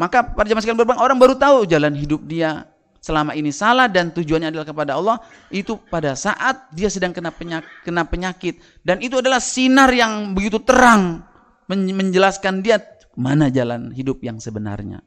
Maka 0.00 0.32
pada 0.32 0.48
zaman 0.48 0.64
sekarang 0.64 0.80
berbang, 0.80 0.96
orang 0.96 1.20
baru 1.20 1.36
tahu 1.36 1.68
jalan 1.68 1.92
hidup 1.92 2.24
dia 2.24 2.64
selama 3.04 3.36
ini 3.36 3.52
salah 3.52 3.84
dan 3.84 4.16
tujuannya 4.16 4.48
adalah 4.48 4.64
kepada 4.64 4.96
Allah 4.96 5.20
itu 5.52 5.76
pada 5.92 6.16
saat 6.16 6.72
dia 6.72 6.88
sedang 6.88 7.12
kena 7.12 7.28
penyakit, 7.28 7.68
kena 7.84 8.08
penyakit 8.08 8.56
dan 8.80 9.04
itu 9.04 9.20
adalah 9.20 9.44
sinar 9.44 9.92
yang 9.92 10.32
begitu 10.32 10.64
terang 10.64 11.20
menjelaskan 11.68 12.64
dia 12.64 12.80
mana 13.20 13.52
jalan 13.52 13.92
hidup 13.92 14.24
yang 14.24 14.40
sebenarnya. 14.40 15.04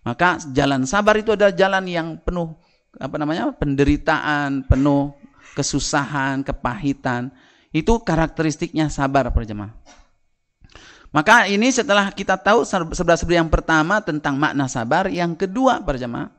Maka 0.00 0.40
jalan 0.54 0.88
sabar 0.88 1.18
itu 1.18 1.34
adalah 1.34 1.52
jalan 1.52 1.84
yang 1.90 2.08
penuh 2.22 2.56
apa 2.96 3.20
namanya? 3.20 3.52
penderitaan, 3.52 4.64
penuh 4.64 5.12
kesusahan, 5.52 6.40
kepahitan. 6.46 7.34
Itu 7.70 8.02
karakteristiknya 8.02 8.90
sabar 8.90 9.30
perjemaah. 9.30 9.76
Maka 11.10 11.50
ini 11.50 11.74
setelah 11.74 12.14
kita 12.14 12.38
tahu 12.38 12.62
sebelah 12.62 13.18
sebelah 13.18 13.38
yang 13.42 13.50
pertama 13.50 13.98
tentang 13.98 14.38
makna 14.38 14.70
sabar, 14.70 15.10
yang 15.10 15.34
kedua 15.34 15.82
perjemaah, 15.82 16.30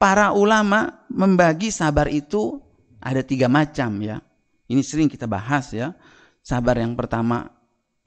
para 0.00 0.32
ulama 0.32 1.04
membagi 1.12 1.68
sabar 1.68 2.08
itu 2.08 2.56
ada 3.04 3.20
tiga 3.20 3.52
macam 3.52 4.00
ya. 4.00 4.24
Ini 4.72 4.80
sering 4.80 5.12
kita 5.12 5.28
bahas 5.28 5.76
ya. 5.76 5.92
Sabar 6.40 6.80
yang 6.80 6.96
pertama 6.96 7.44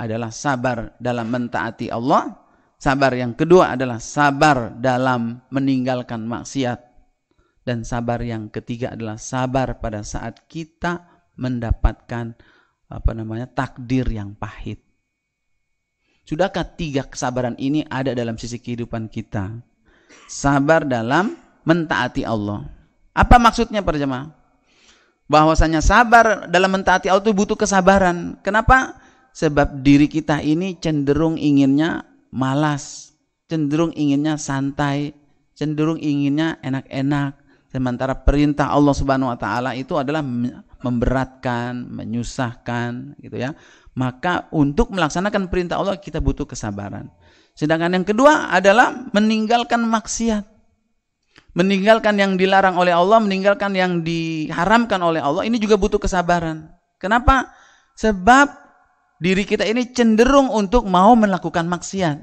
adalah 0.02 0.34
sabar 0.34 0.98
dalam 0.98 1.30
mentaati 1.30 1.94
Allah. 1.94 2.34
Sabar 2.82 3.14
yang 3.14 3.38
kedua 3.38 3.78
adalah 3.78 4.02
sabar 4.02 4.74
dalam 4.74 5.46
meninggalkan 5.54 6.26
maksiat. 6.26 6.82
Dan 7.64 7.88
sabar 7.88 8.20
yang 8.20 8.52
ketiga 8.52 8.92
adalah 8.92 9.16
sabar 9.16 9.80
pada 9.80 10.04
saat 10.04 10.50
kita 10.52 11.08
mendapatkan 11.40 12.36
apa 12.92 13.12
namanya 13.16 13.48
takdir 13.48 14.04
yang 14.12 14.36
pahit. 14.36 14.84
Sudahkah 16.28 16.76
tiga 16.76 17.08
kesabaran 17.08 17.56
ini 17.60 17.88
ada 17.88 18.12
dalam 18.12 18.36
sisi 18.36 18.60
kehidupan 18.60 19.08
kita? 19.08 19.64
Sabar 20.28 20.84
dalam 20.84 21.43
mentaati 21.64 22.24
Allah. 22.24 22.68
Apa 23.16 23.40
maksudnya 23.40 23.84
para 23.84 24.00
jemaah? 24.00 24.32
Bahwasanya 25.28 25.80
sabar 25.80 26.48
dalam 26.52 26.70
mentaati 26.72 27.08
Allah 27.08 27.24
itu 27.24 27.34
butuh 27.34 27.58
kesabaran. 27.58 28.38
Kenapa? 28.44 29.00
Sebab 29.34 29.82
diri 29.82 30.06
kita 30.06 30.46
ini 30.46 30.78
cenderung 30.78 31.42
inginnya 31.42 32.06
malas, 32.30 33.16
cenderung 33.50 33.90
inginnya 33.98 34.38
santai, 34.38 35.18
cenderung 35.58 35.98
inginnya 35.98 36.62
enak-enak. 36.62 37.42
Sementara 37.74 38.14
perintah 38.14 38.70
Allah 38.70 38.94
Subhanahu 38.94 39.34
wa 39.34 39.38
taala 39.40 39.74
itu 39.74 39.98
adalah 39.98 40.22
memberatkan, 40.86 41.90
menyusahkan 41.90 43.18
gitu 43.18 43.42
ya. 43.42 43.58
Maka 43.98 44.46
untuk 44.54 44.94
melaksanakan 44.94 45.50
perintah 45.50 45.82
Allah 45.82 45.98
kita 45.98 46.22
butuh 46.22 46.46
kesabaran. 46.46 47.10
Sedangkan 47.58 47.98
yang 47.98 48.06
kedua 48.06 48.54
adalah 48.54 49.10
meninggalkan 49.10 49.82
maksiat. 49.90 50.53
Meninggalkan 51.54 52.18
yang 52.18 52.34
dilarang 52.34 52.74
oleh 52.82 52.90
Allah, 52.90 53.22
meninggalkan 53.22 53.78
yang 53.78 54.02
diharamkan 54.02 54.98
oleh 55.06 55.22
Allah, 55.22 55.46
ini 55.46 55.62
juga 55.62 55.78
butuh 55.78 56.02
kesabaran. 56.02 56.66
Kenapa? 56.98 57.54
Sebab 57.94 58.50
diri 59.22 59.46
kita 59.46 59.62
ini 59.62 59.94
cenderung 59.94 60.50
untuk 60.50 60.90
mau 60.90 61.14
melakukan 61.14 61.70
maksiat. 61.70 62.18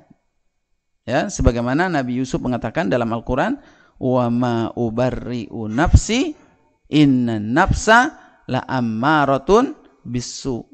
Ya, 1.07 1.31
sebagaimana 1.31 1.87
Nabi 1.87 2.19
Yusuf 2.19 2.43
mengatakan 2.43 2.91
dalam 2.91 3.09
Al-Qur'an, 3.15 3.59
"Wa 4.03 4.27
ma 4.29 4.75
ubarri'u 4.75 5.71
nafsi 5.71 6.35
inna 6.91 7.39
nafsa 7.39 8.19
la 8.51 8.67
ammaratun 8.67 9.79
bisu." 10.03 10.67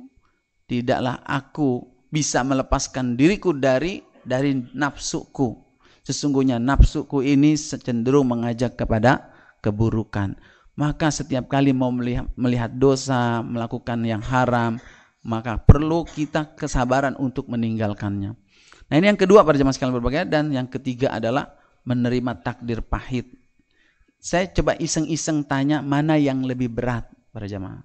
Tidaklah 0.67 1.23
aku 1.23 1.85
bisa 2.09 2.41
melepaskan 2.41 3.15
diriku 3.15 3.53
dari 3.53 4.01
dari 4.27 4.57
nafsuku. 4.75 5.66
Sesungguhnya 6.07 6.63
nafsuku 6.63 7.27
ini 7.27 7.59
cenderung 7.59 8.31
mengajak 8.31 8.79
kepada 8.79 9.27
keburukan. 9.59 10.39
Maka 10.79 11.11
setiap 11.11 11.51
kali 11.51 11.75
mau 11.75 11.91
melihat, 11.91 12.31
melihat 12.39 12.71
dosa, 12.71 13.43
melakukan 13.43 14.07
yang 14.07 14.23
haram, 14.23 14.79
maka 15.27 15.59
perlu 15.59 16.07
kita 16.07 16.55
kesabaran 16.55 17.19
untuk 17.19 17.51
meninggalkannya. 17.51 18.39
Nah 18.87 18.95
ini 18.95 19.11
yang 19.11 19.19
kedua 19.19 19.43
pada 19.43 19.59
jemaah 19.59 19.75
sekalian 19.75 19.99
berbagai 19.99 20.31
dan 20.31 20.55
yang 20.55 20.71
ketiga 20.71 21.11
adalah 21.11 21.59
menerima 21.83 22.39
takdir 22.39 22.87
pahit. 22.87 23.35
Saya 24.23 24.47
coba 24.55 24.79
iseng-iseng 24.79 25.43
tanya 25.43 25.83
mana 25.83 26.15
yang 26.15 26.47
lebih 26.47 26.71
berat 26.71 27.11
para 27.35 27.51
jemaah. 27.51 27.83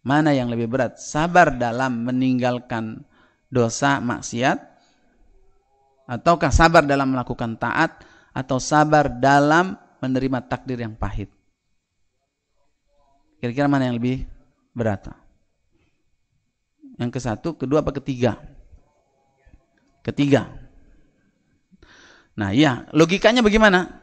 Mana 0.00 0.32
yang 0.32 0.48
lebih 0.48 0.72
berat? 0.72 0.96
Sabar 0.96 1.60
dalam 1.60 2.08
meninggalkan 2.08 3.04
dosa 3.52 4.00
maksiat 4.00 4.71
ataukah 6.06 6.50
sabar 6.50 6.82
dalam 6.86 7.14
melakukan 7.14 7.58
taat 7.58 8.02
atau 8.32 8.58
sabar 8.58 9.08
dalam 9.08 9.76
menerima 10.02 10.38
takdir 10.48 10.80
yang 10.82 10.96
pahit? 10.96 11.30
Kira-kira 13.42 13.66
mana 13.66 13.90
yang 13.90 13.98
lebih 13.98 14.22
berat? 14.70 15.10
Yang 16.94 17.10
ke 17.10 17.20
satu, 17.20 17.48
kedua 17.58 17.82
apa 17.82 17.90
ketiga? 17.98 18.38
Ketiga. 20.06 20.46
Nah, 22.38 22.54
ya, 22.54 22.86
logikanya 22.94 23.42
bagaimana? 23.42 24.02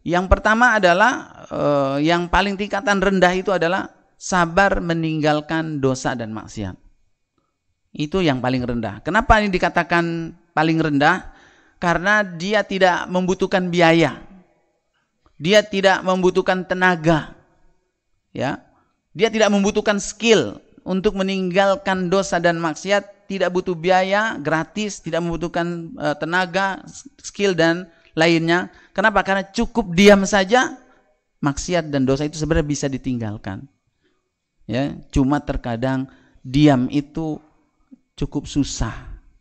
Yang 0.00 0.26
pertama 0.32 0.80
adalah 0.80 1.44
eh, 1.52 1.96
yang 2.08 2.32
paling 2.32 2.56
tingkatan 2.56 3.04
rendah 3.04 3.32
itu 3.36 3.52
adalah 3.52 3.92
sabar 4.16 4.80
meninggalkan 4.80 5.80
dosa 5.80 6.16
dan 6.16 6.32
maksiat. 6.32 6.76
Itu 7.92 8.24
yang 8.24 8.40
paling 8.40 8.64
rendah. 8.64 9.04
Kenapa 9.04 9.42
ini 9.42 9.52
dikatakan 9.52 10.36
paling 10.52 10.78
rendah? 10.80 11.30
Karena 11.80 12.20
dia 12.20 12.60
tidak 12.60 13.08
membutuhkan 13.08 13.72
biaya. 13.72 14.20
Dia 15.40 15.64
tidak 15.64 16.04
membutuhkan 16.04 16.68
tenaga. 16.68 17.32
Ya. 18.36 18.60
Dia 19.16 19.32
tidak 19.32 19.48
membutuhkan 19.48 19.96
skill 19.96 20.60
untuk 20.84 21.16
meninggalkan 21.16 22.12
dosa 22.12 22.36
dan 22.36 22.60
maksiat, 22.60 23.26
tidak 23.26 23.48
butuh 23.50 23.72
biaya, 23.72 24.36
gratis, 24.36 25.00
tidak 25.00 25.24
membutuhkan 25.24 25.96
uh, 25.96 26.14
tenaga, 26.14 26.84
skill 27.24 27.56
dan 27.56 27.88
lainnya. 28.12 28.68
Kenapa? 28.92 29.24
Karena 29.24 29.44
cukup 29.48 29.96
diam 29.96 30.28
saja 30.28 30.76
maksiat 31.40 31.88
dan 31.88 32.04
dosa 32.04 32.28
itu 32.28 32.36
sebenarnya 32.36 32.68
bisa 32.68 32.86
ditinggalkan. 32.86 33.64
Ya, 34.68 34.94
cuma 35.10 35.40
terkadang 35.42 36.06
diam 36.44 36.86
itu 36.92 37.40
cukup 38.14 38.46
susah, 38.46 38.94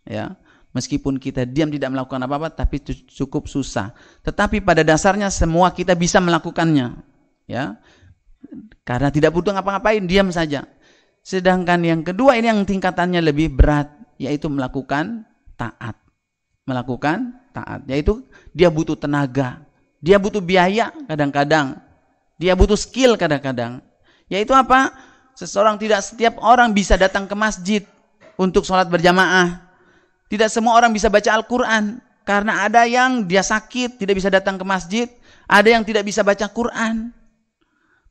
ya. 0.08 0.39
Meskipun 0.70 1.18
kita 1.18 1.50
diam 1.50 1.74
tidak 1.74 1.90
melakukan 1.90 2.22
apa-apa 2.30 2.54
tapi 2.54 2.78
cukup 3.10 3.50
susah. 3.50 3.90
Tetapi 4.22 4.62
pada 4.62 4.86
dasarnya 4.86 5.34
semua 5.34 5.74
kita 5.74 5.98
bisa 5.98 6.22
melakukannya, 6.22 6.94
ya. 7.50 7.82
Karena 8.86 9.10
tidak 9.10 9.34
butuh 9.34 9.58
ngapa-ngapain, 9.58 10.06
diam 10.06 10.30
saja. 10.30 10.70
Sedangkan 11.26 11.82
yang 11.82 12.02
kedua 12.06 12.38
ini 12.38 12.54
yang 12.54 12.62
tingkatannya 12.70 13.18
lebih 13.22 13.54
berat, 13.54 13.90
yaitu 14.22 14.46
melakukan 14.46 15.26
taat. 15.58 15.98
Melakukan 16.70 17.34
taat, 17.50 17.86
yaitu 17.90 18.22
dia 18.54 18.70
butuh 18.70 18.94
tenaga, 18.94 19.66
dia 19.98 20.22
butuh 20.22 20.40
biaya 20.40 20.94
kadang-kadang, 21.10 21.82
dia 22.38 22.54
butuh 22.54 22.78
skill 22.78 23.18
kadang-kadang. 23.18 23.82
Yaitu 24.30 24.54
apa? 24.54 24.94
Seseorang 25.34 25.82
tidak 25.82 26.06
setiap 26.06 26.38
orang 26.46 26.78
bisa 26.78 26.94
datang 26.94 27.26
ke 27.26 27.34
masjid 27.34 27.82
untuk 28.38 28.62
sholat 28.62 28.86
berjamaah. 28.86 29.69
Tidak 30.30 30.48
semua 30.48 30.78
orang 30.78 30.94
bisa 30.94 31.10
baca 31.10 31.34
Al-Quran. 31.34 31.98
Karena 32.22 32.70
ada 32.70 32.86
yang 32.86 33.26
dia 33.26 33.42
sakit, 33.42 33.98
tidak 33.98 34.14
bisa 34.22 34.30
datang 34.30 34.62
ke 34.62 34.64
masjid. 34.64 35.10
Ada 35.50 35.74
yang 35.74 35.82
tidak 35.82 36.06
bisa 36.06 36.22
baca 36.22 36.46
Quran. 36.46 37.10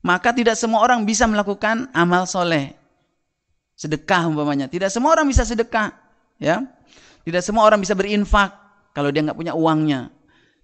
Maka 0.02 0.34
tidak 0.34 0.58
semua 0.58 0.82
orang 0.82 1.06
bisa 1.06 1.30
melakukan 1.30 1.86
amal 1.94 2.26
soleh. 2.26 2.74
Sedekah 3.78 4.26
umpamanya. 4.26 4.66
Tidak 4.66 4.90
semua 4.90 5.14
orang 5.14 5.30
bisa 5.30 5.46
sedekah. 5.46 5.94
ya 6.42 6.66
Tidak 7.22 7.38
semua 7.38 7.62
orang 7.62 7.78
bisa 7.78 7.94
berinfak 7.94 8.50
kalau 8.90 9.14
dia 9.14 9.22
nggak 9.22 9.38
punya 9.38 9.54
uangnya. 9.54 10.10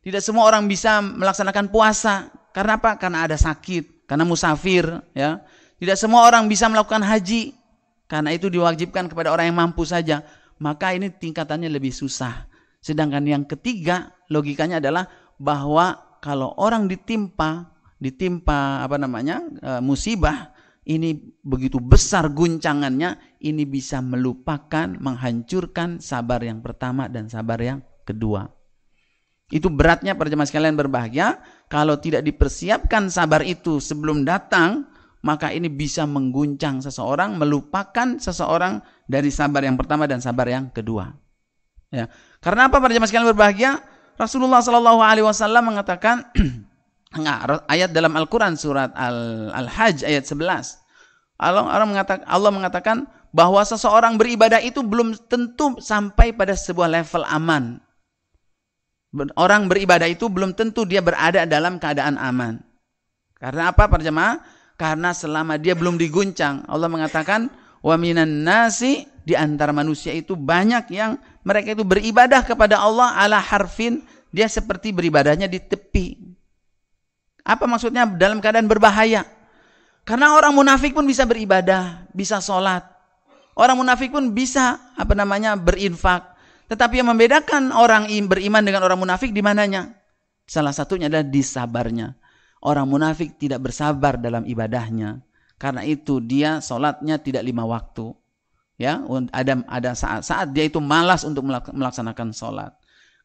Tidak 0.02 0.18
semua 0.18 0.50
orang 0.50 0.66
bisa 0.66 0.98
melaksanakan 0.98 1.70
puasa. 1.70 2.34
Karena 2.50 2.74
apa? 2.82 2.98
Karena 2.98 3.22
ada 3.22 3.38
sakit. 3.38 4.10
Karena 4.10 4.26
musafir. 4.26 4.86
ya 5.14 5.38
Tidak 5.78 5.94
semua 5.94 6.26
orang 6.26 6.50
bisa 6.50 6.66
melakukan 6.66 7.06
haji. 7.06 7.54
Karena 8.10 8.34
itu 8.34 8.50
diwajibkan 8.50 9.06
kepada 9.06 9.30
orang 9.30 9.46
yang 9.46 9.58
mampu 9.62 9.86
saja. 9.86 10.26
Maka 10.62 10.94
ini 10.94 11.10
tingkatannya 11.10 11.70
lebih 11.70 11.90
susah. 11.90 12.46
Sedangkan 12.78 13.24
yang 13.24 13.48
ketiga 13.48 14.12
logikanya 14.28 14.78
adalah 14.78 15.08
bahwa 15.40 16.18
kalau 16.22 16.54
orang 16.56 16.88
ditimpa 16.88 17.74
ditimpa 18.00 18.84
apa 18.84 18.96
namanya 19.00 19.40
e, 19.60 19.70
musibah 19.80 20.52
ini 20.84 21.16
begitu 21.40 21.80
besar 21.80 22.28
guncangannya 22.28 23.40
ini 23.40 23.64
bisa 23.64 24.04
melupakan 24.04 24.92
menghancurkan 25.00 26.04
sabar 26.04 26.44
yang 26.44 26.60
pertama 26.60 27.08
dan 27.08 27.32
sabar 27.32 27.56
yang 27.60 27.80
kedua 28.04 28.52
itu 29.52 29.68
beratnya 29.72 30.16
para 30.16 30.28
jemaah 30.28 30.48
sekalian 30.48 30.76
berbahagia 30.76 31.40
kalau 31.72 31.96
tidak 31.96 32.24
dipersiapkan 32.24 33.08
sabar 33.08 33.40
itu 33.44 33.80
sebelum 33.80 34.24
datang 34.24 34.88
maka 35.24 35.48
ini 35.50 35.72
bisa 35.72 36.04
mengguncang 36.04 36.84
seseorang 36.84 37.40
melupakan 37.40 38.20
seseorang 38.20 38.84
dari 39.08 39.32
sabar 39.32 39.64
yang 39.64 39.80
pertama 39.80 40.04
dan 40.04 40.20
sabar 40.20 40.44
yang 40.46 40.68
kedua 40.68 41.16
ya 41.88 42.06
karena 42.44 42.68
apa 42.68 42.76
para 42.76 42.92
jemaah 42.92 43.08
sekalian 43.08 43.32
berbahagia 43.32 43.80
Rasulullah 44.14 44.62
Shallallahu 44.62 45.00
Alaihi 45.02 45.26
Wasallam 45.26 45.74
mengatakan 45.74 46.30
ayat 47.70 47.90
dalam 47.94 48.14
Al-Quran 48.14 48.54
surat 48.58 48.90
Al-Hajj 48.94 50.06
Al 50.06 50.10
ayat 50.18 50.24
11. 50.26 50.82
Allah, 51.34 51.66
Allah, 51.66 51.86
mengatakan, 51.86 52.24
Allah 52.30 52.50
mengatakan 52.54 52.96
bahwa 53.34 53.58
seseorang 53.66 54.14
beribadah 54.14 54.62
itu 54.62 54.86
belum 54.86 55.18
tentu 55.26 55.78
sampai 55.82 56.30
pada 56.30 56.54
sebuah 56.54 56.86
level 56.90 57.26
aman. 57.26 57.82
Orang 59.38 59.70
beribadah 59.70 60.10
itu 60.10 60.26
belum 60.26 60.58
tentu 60.58 60.86
dia 60.86 61.02
berada 61.02 61.46
dalam 61.46 61.78
keadaan 61.78 62.18
aman. 62.18 62.62
Karena 63.38 63.70
apa 63.70 63.86
para 63.86 64.02
jemaah? 64.02 64.42
Karena 64.74 65.14
selama 65.14 65.54
dia 65.54 65.78
belum 65.78 65.94
diguncang, 65.94 66.66
Allah 66.66 66.90
mengatakan 66.90 67.46
wa 67.78 67.94
minan 67.94 68.42
nasi 68.42 69.06
di 69.22 69.38
antara 69.38 69.70
manusia 69.70 70.10
itu 70.10 70.34
banyak 70.34 70.90
yang 70.90 71.16
mereka 71.46 71.78
itu 71.78 71.86
beribadah 71.86 72.42
kepada 72.42 72.82
Allah 72.82 73.14
ala 73.14 73.38
harfin, 73.38 74.02
dia 74.34 74.50
seperti 74.50 74.90
beribadahnya 74.90 75.46
di 75.46 75.62
tepi, 75.62 76.34
apa 77.44 77.68
maksudnya 77.68 78.08
dalam 78.08 78.40
keadaan 78.40 78.64
berbahaya? 78.64 79.28
Karena 80.08 80.32
orang 80.32 80.56
munafik 80.56 80.96
pun 80.96 81.04
bisa 81.04 81.28
beribadah, 81.28 82.08
bisa 82.16 82.40
sholat. 82.40 82.88
Orang 83.52 83.84
munafik 83.84 84.10
pun 84.10 84.32
bisa 84.32 84.80
apa 84.96 85.12
namanya 85.12 85.54
berinfak. 85.54 86.34
Tetapi 86.72 87.04
yang 87.04 87.12
membedakan 87.12 87.70
orang 87.70 88.08
beriman 88.08 88.64
dengan 88.64 88.82
orang 88.88 88.96
munafik 88.96 89.30
di 89.36 89.44
mananya? 89.44 89.92
Salah 90.48 90.72
satunya 90.72 91.12
adalah 91.12 91.28
di 91.28 91.44
sabarnya. 91.44 92.16
Orang 92.64 92.88
munafik 92.88 93.36
tidak 93.36 93.60
bersabar 93.60 94.16
dalam 94.16 94.48
ibadahnya. 94.48 95.20
Karena 95.60 95.84
itu 95.84 96.18
dia 96.24 96.64
sholatnya 96.64 97.20
tidak 97.20 97.44
lima 97.44 97.68
waktu. 97.68 98.16
Ya, 98.74 99.04
ada 99.30 99.62
ada 99.70 99.90
saat-saat 99.94 100.50
dia 100.50 100.66
itu 100.66 100.82
malas 100.82 101.22
untuk 101.22 101.46
melaksanakan 101.46 102.34
sholat. 102.34 102.74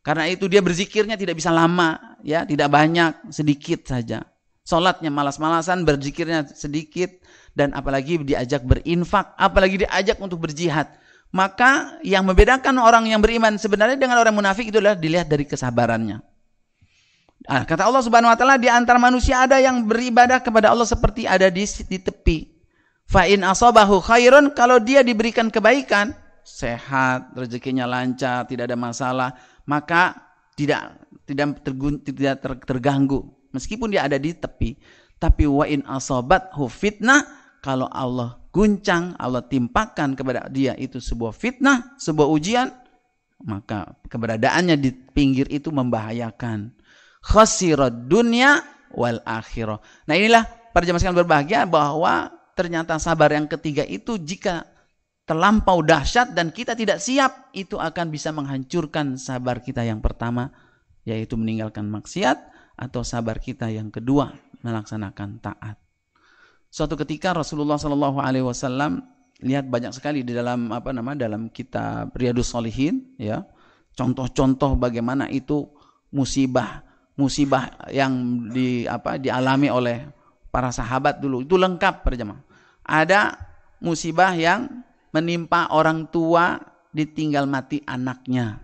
Karena 0.05 0.29
itu 0.29 0.45
dia 0.45 0.61
berzikirnya 0.61 1.19
tidak 1.19 1.41
bisa 1.41 1.49
lama, 1.49 2.19
ya, 2.21 2.45
tidak 2.45 2.69
banyak, 2.71 3.31
sedikit 3.33 3.89
saja. 3.89 4.23
Salatnya 4.63 5.09
malas-malasan, 5.09 5.81
berzikirnya 5.83 6.45
sedikit 6.53 7.09
dan 7.57 7.73
apalagi 7.73 8.21
diajak 8.21 8.61
berinfak, 8.61 9.33
apalagi 9.35 9.83
diajak 9.83 10.21
untuk 10.21 10.45
berjihad. 10.45 10.87
Maka 11.33 11.97
yang 12.05 12.25
membedakan 12.25 12.77
orang 12.77 13.09
yang 13.09 13.21
beriman 13.21 13.57
sebenarnya 13.57 13.97
dengan 13.97 14.21
orang 14.21 14.33
munafik 14.33 14.69
itu 14.69 14.77
adalah 14.77 14.97
dilihat 14.97 15.25
dari 15.25 15.45
kesabarannya. 15.49 16.28
Nah, 17.49 17.65
kata 17.65 17.89
Allah 17.89 18.05
Subhanahu 18.05 18.29
wa 18.29 18.37
taala 18.37 18.61
di 18.61 18.69
antara 18.69 19.01
manusia 19.01 19.41
ada 19.41 19.57
yang 19.57 19.89
beribadah 19.89 20.37
kepada 20.37 20.69
Allah 20.69 20.85
seperti 20.85 21.25
ada 21.25 21.49
di, 21.49 21.65
di 21.65 21.97
tepi. 21.97 22.45
Fa 23.09 23.25
in 23.25 23.41
asabahu 23.41 23.97
khairun 24.05 24.53
kalau 24.53 24.77
dia 24.77 25.01
diberikan 25.01 25.49
kebaikan, 25.49 26.13
sehat, 26.45 27.33
rezekinya 27.33 27.89
lancar, 27.89 28.45
tidak 28.45 28.69
ada 28.69 28.77
masalah, 28.77 29.33
maka 29.65 30.29
tidak 30.59 30.99
tidak 31.23 31.61
tidak 32.03 32.35
ter, 32.41 32.51
terganggu 32.65 33.29
meskipun 33.55 33.93
dia 33.93 34.03
ada 34.03 34.17
di 34.17 34.33
tepi 34.33 34.75
tapi 35.21 35.45
wa 35.45 35.63
in 35.63 35.85
asabat 35.85 36.51
hu 36.57 36.65
fitnah 36.65 37.23
kalau 37.61 37.85
Allah 37.93 38.41
guncang 38.51 39.13
Allah 39.15 39.45
timpakan 39.45 40.17
kepada 40.17 40.49
dia 40.49 40.73
itu 40.75 40.97
sebuah 40.97 41.31
fitnah 41.31 41.95
sebuah 42.01 42.27
ujian 42.27 42.67
maka 43.45 43.95
keberadaannya 44.11 44.75
di 44.75 44.91
pinggir 44.91 45.47
itu 45.47 45.71
membahayakan 45.71 46.75
khasirad 47.23 48.07
dunya 48.07 48.63
wal 48.95 49.21
akhirah 49.25 49.79
nah 50.07 50.15
inilah 50.15 50.45
para 50.73 50.83
jemaah 50.87 51.01
sekalian 51.01 51.21
berbahagia 51.25 51.59
bahwa 51.67 52.31
ternyata 52.53 52.99
sabar 52.99 53.31
yang 53.31 53.47
ketiga 53.47 53.87
itu 53.87 54.19
jika 54.19 54.67
terlampau 55.29 55.85
dahsyat 55.85 56.33
dan 56.33 56.49
kita 56.49 56.73
tidak 56.73 56.97
siap, 56.97 57.53
itu 57.53 57.77
akan 57.77 58.09
bisa 58.09 58.33
menghancurkan 58.33 59.13
sabar 59.13 59.61
kita 59.61 59.85
yang 59.85 60.01
pertama, 60.01 60.49
yaitu 61.05 61.37
meninggalkan 61.37 61.85
maksiat, 61.85 62.49
atau 62.73 63.05
sabar 63.05 63.37
kita 63.37 63.69
yang 63.69 63.93
kedua, 63.93 64.33
melaksanakan 64.65 65.37
taat. 65.37 65.77
Suatu 66.73 66.97
ketika 66.97 67.37
Rasulullah 67.37 67.77
Shallallahu 67.77 68.17
Alaihi 68.17 68.41
Wasallam 68.41 69.05
lihat 69.45 69.69
banyak 69.69 69.93
sekali 69.93 70.25
di 70.25 70.33
dalam 70.33 70.73
apa 70.73 70.89
nama 70.89 71.13
dalam 71.13 71.53
kitab 71.53 72.09
Riyadus 72.17 72.49
Solihin, 72.49 73.13
ya 73.21 73.45
contoh-contoh 73.93 74.81
bagaimana 74.81 75.29
itu 75.29 75.69
musibah 76.09 76.88
musibah 77.19 77.75
yang 77.91 78.47
di 78.47 78.87
apa 78.87 79.19
dialami 79.19 79.67
oleh 79.67 80.07
para 80.47 80.71
sahabat 80.71 81.19
dulu 81.19 81.43
itu 81.43 81.59
lengkap 81.59 82.07
perjamaah. 82.07 82.39
Ada 82.87 83.35
musibah 83.83 84.31
yang 84.39 84.87
menimpa 85.11 85.67
orang 85.75 86.07
tua 86.07 86.55
ditinggal 86.95 87.43
mati 87.43 87.83
anaknya. 87.83 88.63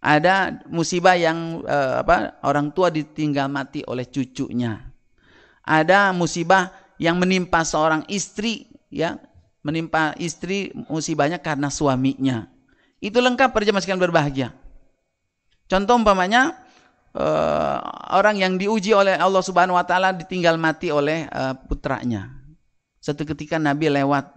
Ada 0.00 0.64
musibah 0.72 1.20
yang 1.20 1.60
eh, 1.68 2.00
apa 2.00 2.40
orang 2.48 2.72
tua 2.72 2.88
ditinggal 2.88 3.52
mati 3.52 3.84
oleh 3.84 4.08
cucunya. 4.08 4.80
Ada 5.60 6.16
musibah 6.16 6.72
yang 6.96 7.20
menimpa 7.20 7.60
seorang 7.60 8.08
istri 8.08 8.72
ya 8.88 9.20
menimpa 9.60 10.16
istri 10.16 10.72
musibahnya 10.88 11.42
karena 11.42 11.68
suaminya. 11.68 12.48
Itu 13.02 13.20
lengkap 13.20 13.52
perjamaah 13.52 13.82
sekalian 13.82 14.00
berbahagia. 14.00 14.48
Contoh 15.66 15.98
umpamanya 15.98 16.65
uh, 17.16 17.78
orang 18.12 18.36
yang 18.38 18.54
diuji 18.60 18.92
oleh 18.92 19.16
Allah 19.16 19.42
Subhanahu 19.42 19.74
wa 19.74 19.86
taala 19.88 20.12
ditinggal 20.12 20.60
mati 20.60 20.92
oleh 20.92 21.24
uh, 21.32 21.56
putranya. 21.56 22.36
Satu 23.00 23.24
ketika 23.24 23.56
Nabi 23.56 23.88
lewat 23.88 24.28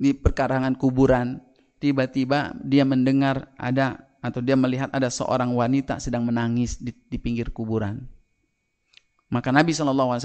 di 0.00 0.16
perkarangan 0.16 0.74
kuburan, 0.80 1.38
tiba-tiba 1.76 2.56
dia 2.64 2.88
mendengar 2.88 3.52
ada 3.60 4.08
atau 4.20 4.40
dia 4.40 4.56
melihat 4.56 4.88
ada 4.92 5.08
seorang 5.08 5.52
wanita 5.52 6.00
sedang 6.00 6.24
menangis 6.24 6.80
di, 6.80 6.92
di 6.92 7.16
pinggir 7.20 7.52
kuburan. 7.52 8.04
Maka 9.30 9.52
Nabi 9.54 9.72
SAW 9.72 10.18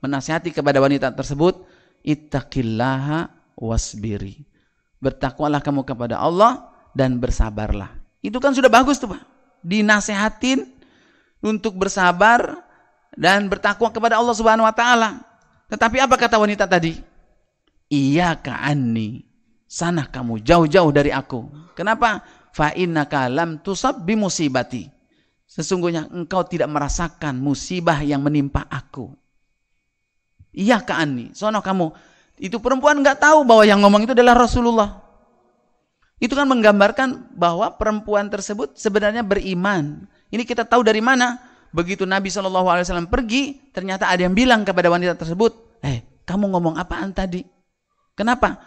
menasihati 0.00 0.50
kepada 0.50 0.82
wanita 0.82 1.12
tersebut, 1.14 1.64
ittaqillaha 2.02 3.30
wasbiri. 3.56 4.44
Bertakwalah 5.00 5.64
kamu 5.64 5.86
kepada 5.88 6.20
Allah 6.20 6.68
dan 6.92 7.16
bersabarlah. 7.16 7.96
Itu 8.20 8.36
kan 8.36 8.52
sudah 8.52 8.68
bagus 8.68 9.00
tuh 9.00 9.16
Pak. 9.16 9.22
Dinasehatin 9.64 10.79
untuk 11.40 11.76
bersabar 11.76 12.64
dan 13.16 13.48
bertakwa 13.50 13.90
kepada 13.90 14.16
Allah 14.16 14.36
Subhanahu 14.36 14.68
wa 14.68 14.74
taala. 14.76 15.24
Tetapi 15.68 15.96
apa 16.00 16.16
kata 16.16 16.36
wanita 16.36 16.64
tadi? 16.68 16.96
Iya 17.90 18.38
anni. 18.44 19.26
Sana 19.70 20.06
kamu 20.06 20.42
jauh-jauh 20.42 20.90
dari 20.90 21.14
aku. 21.14 21.74
Kenapa? 21.78 22.22
Fa 22.50 22.74
innaka 22.74 23.30
lam 23.30 23.62
tusab 23.62 24.02
bi 24.02 24.18
musibati. 24.18 24.86
Sesungguhnya 25.46 26.10
engkau 26.10 26.46
tidak 26.46 26.70
merasakan 26.70 27.38
musibah 27.38 27.98
yang 28.02 28.22
menimpa 28.22 28.66
aku. 28.70 29.10
Iya 30.54 30.82
anni. 30.90 31.34
Sono 31.34 31.62
kamu 31.62 31.90
itu 32.40 32.58
perempuan 32.58 32.98
nggak 33.02 33.20
tahu 33.22 33.46
bahwa 33.46 33.62
yang 33.66 33.78
ngomong 33.82 34.06
itu 34.06 34.12
adalah 34.14 34.34
Rasulullah. 34.34 35.02
Itu 36.20 36.36
kan 36.36 36.46
menggambarkan 36.50 37.32
bahwa 37.32 37.74
perempuan 37.80 38.28
tersebut 38.28 38.76
sebenarnya 38.76 39.24
beriman. 39.24 40.04
Ini 40.30 40.42
kita 40.46 40.66
tahu 40.66 40.86
dari 40.86 41.02
mana? 41.02 41.38
Begitu 41.70 42.02
Nabi 42.02 42.30
Shallallahu 42.30 42.66
Alaihi 42.66 42.86
Wasallam 42.86 43.10
pergi, 43.10 43.70
ternyata 43.70 44.10
ada 44.10 44.22
yang 44.26 44.34
bilang 44.34 44.66
kepada 44.66 44.90
wanita 44.90 45.14
tersebut, 45.14 45.82
eh 45.86 46.22
kamu 46.26 46.50
ngomong 46.50 46.74
apaan 46.78 47.14
tadi? 47.14 47.46
Kenapa? 48.14 48.58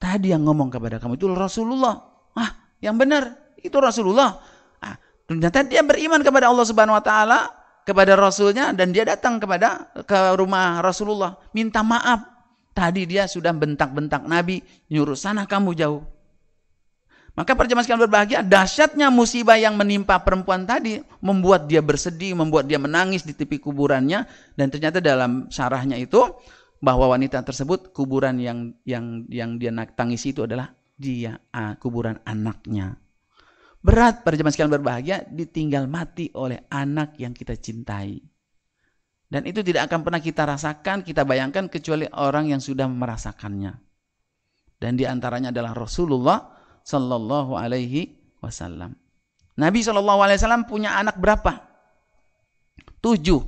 Tadi 0.00 0.32
yang 0.32 0.44
ngomong 0.48 0.72
kepada 0.72 0.96
kamu 0.96 1.20
itu 1.20 1.28
Rasulullah. 1.28 1.96
Ah, 2.32 2.72
yang 2.80 2.96
benar 2.96 3.52
itu 3.60 3.74
Rasulullah. 3.76 4.40
Ah, 4.80 4.96
ternyata 5.28 5.64
dia 5.64 5.84
beriman 5.84 6.24
kepada 6.24 6.48
Allah 6.48 6.64
Subhanahu 6.64 6.96
Wa 6.96 7.04
Taala, 7.04 7.40
kepada 7.84 8.16
Rasulnya, 8.16 8.72
dan 8.72 8.92
dia 8.92 9.04
datang 9.04 9.40
kepada 9.40 9.92
ke 10.04 10.36
rumah 10.36 10.80
Rasulullah, 10.80 11.36
minta 11.52 11.80
maaf 11.84 12.38
Tadi 12.78 13.10
dia 13.10 13.26
sudah 13.26 13.50
bentak-bentak 13.50 14.22
Nabi, 14.22 14.62
nyuruh 14.86 15.18
sana 15.18 15.50
kamu 15.50 15.74
jauh. 15.74 16.06
Maka 17.38 17.54
perjamaah 17.54 17.86
sekalian 17.86 18.02
berbahagia, 18.10 18.42
dahsyatnya 18.42 19.14
musibah 19.14 19.54
yang 19.54 19.78
menimpa 19.78 20.18
perempuan 20.26 20.66
tadi 20.66 20.98
membuat 21.22 21.70
dia 21.70 21.78
bersedih, 21.78 22.34
membuat 22.34 22.66
dia 22.66 22.82
menangis 22.82 23.22
di 23.22 23.30
tepi 23.30 23.62
kuburannya 23.62 24.26
dan 24.58 24.66
ternyata 24.74 24.98
dalam 24.98 25.46
syarahnya 25.46 25.94
itu 26.02 26.18
bahwa 26.82 27.14
wanita 27.14 27.46
tersebut 27.46 27.94
kuburan 27.94 28.42
yang 28.42 28.74
yang 28.82 29.22
yang 29.30 29.54
dia 29.54 29.70
tangis 29.94 30.26
itu 30.26 30.50
adalah 30.50 30.74
dia 30.98 31.38
ah, 31.54 31.78
kuburan 31.78 32.18
anaknya. 32.26 32.98
Berat 33.86 34.26
perjamaah 34.26 34.50
sekalian 34.50 34.74
berbahagia 34.74 35.22
ditinggal 35.30 35.86
mati 35.86 36.34
oleh 36.34 36.66
anak 36.74 37.22
yang 37.22 37.38
kita 37.38 37.54
cintai. 37.54 38.18
Dan 39.30 39.46
itu 39.46 39.62
tidak 39.62 39.86
akan 39.86 40.02
pernah 40.02 40.18
kita 40.18 40.42
rasakan, 40.42 41.06
kita 41.06 41.22
bayangkan 41.22 41.70
kecuali 41.70 42.10
orang 42.18 42.50
yang 42.50 42.58
sudah 42.58 42.90
merasakannya. 42.90 43.78
Dan 44.74 44.98
di 44.98 45.06
antaranya 45.06 45.54
adalah 45.54 45.78
Rasulullah 45.78 46.57
Sallallahu 46.88 47.52
Alaihi 47.52 48.16
Wasallam. 48.40 48.96
Nabi 49.60 49.84
Sallallahu 49.84 50.24
Alaihi 50.24 50.40
Wasallam 50.40 50.64
punya 50.64 50.96
anak 50.96 51.20
berapa? 51.20 51.60
Tujuh. 53.04 53.44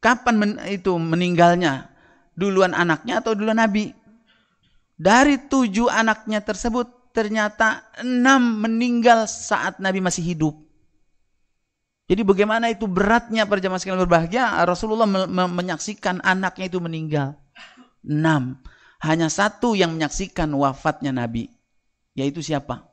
Kapan 0.00 0.34
men 0.40 0.50
itu 0.64 0.96
meninggalnya? 0.96 1.92
Duluan 2.32 2.72
anaknya 2.72 3.20
atau 3.20 3.36
duluan 3.36 3.60
Nabi? 3.60 3.92
Dari 4.96 5.36
tujuh 5.52 5.92
anaknya 5.92 6.40
tersebut 6.40 7.12
ternyata 7.12 7.84
enam 8.00 8.64
meninggal 8.64 9.28
saat 9.28 9.76
Nabi 9.76 10.00
masih 10.00 10.24
hidup. 10.24 10.56
Jadi 12.08 12.24
bagaimana 12.24 12.72
itu 12.72 12.88
beratnya 12.88 13.44
perjamaah 13.44 13.78
sekalian 13.78 14.02
berbahagia, 14.02 14.64
Rasulullah 14.64 15.06
me 15.06 15.28
me 15.28 15.44
menyaksikan 15.46 16.24
anaknya 16.24 16.66
itu 16.72 16.80
meninggal. 16.80 17.36
Enam. 18.00 18.56
Hanya 19.04 19.28
satu 19.28 19.76
yang 19.76 19.94
menyaksikan 19.94 20.48
wafatnya 20.56 21.12
Nabi. 21.12 21.59
Yaitu 22.14 22.42
siapa? 22.42 22.86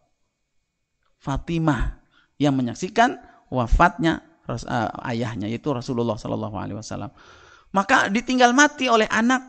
Fatimah. 1.17 1.99
Yang 2.37 2.53
menyaksikan 2.53 3.17
wafatnya 3.49 4.21
uh, 4.47 5.09
ayahnya, 5.09 5.49
yaitu 5.49 5.73
Rasulullah 5.73 6.15
Sallallahu 6.15 6.53
Alaihi 6.53 6.77
Wasallam. 6.77 7.09
Maka 7.73 8.07
ditinggal 8.13 8.53
mati 8.53 8.87
oleh 8.87 9.09
anak 9.09 9.41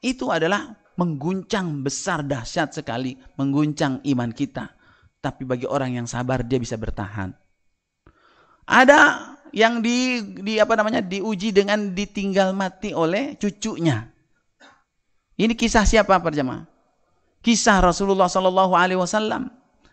itu 0.00 0.30
adalah 0.30 0.72
mengguncang 0.96 1.84
besar 1.84 2.24
dahsyat 2.24 2.72
sekali, 2.72 3.18
mengguncang 3.36 4.00
iman 4.06 4.30
kita. 4.32 4.72
Tapi 5.20 5.42
bagi 5.44 5.66
orang 5.66 5.98
yang 5.98 6.06
sabar 6.06 6.46
dia 6.46 6.56
bisa 6.62 6.78
bertahan. 6.78 7.34
Ada 8.66 9.34
yang 9.54 9.82
di, 9.82 10.22
di 10.42 10.58
apa 10.58 10.74
namanya 10.74 11.02
diuji 11.02 11.50
dengan 11.54 11.92
ditinggal 11.94 12.54
mati 12.54 12.94
oleh 12.94 13.34
cucunya. 13.38 14.06
Ini 15.36 15.52
kisah 15.52 15.84
siapa 15.84 16.16
Pak 16.16 16.32
jemaah? 16.32 16.75
Kisah 17.46 17.78
Rasulullah 17.78 18.26
Shallallahu 18.26 18.74
Alaihi 18.74 18.98
Wasallam 18.98 19.46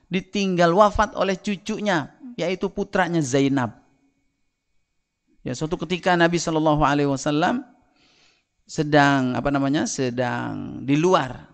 ditinggal 0.09 0.73
wafat 0.73 1.13
oleh 1.13 1.37
cucunya, 1.37 2.09
yaitu 2.33 2.73
putranya 2.73 3.21
Zainab. 3.21 3.77
Ya 5.45 5.53
suatu 5.53 5.77
ketika 5.77 6.17
Nabi 6.17 6.41
Shallallahu 6.41 6.81
Alaihi 6.81 7.13
Wasallam 7.13 7.61
sedang 8.65 9.37
apa 9.37 9.53
namanya 9.53 9.85
sedang 9.85 10.81
di 10.81 10.97
luar 10.97 11.45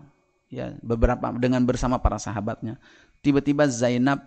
ya 0.48 0.72
beberapa 0.80 1.34
dengan 1.36 1.66
bersama 1.66 1.98
para 1.98 2.22
sahabatnya 2.22 2.78
tiba-tiba 3.18 3.66
Zainab 3.66 4.22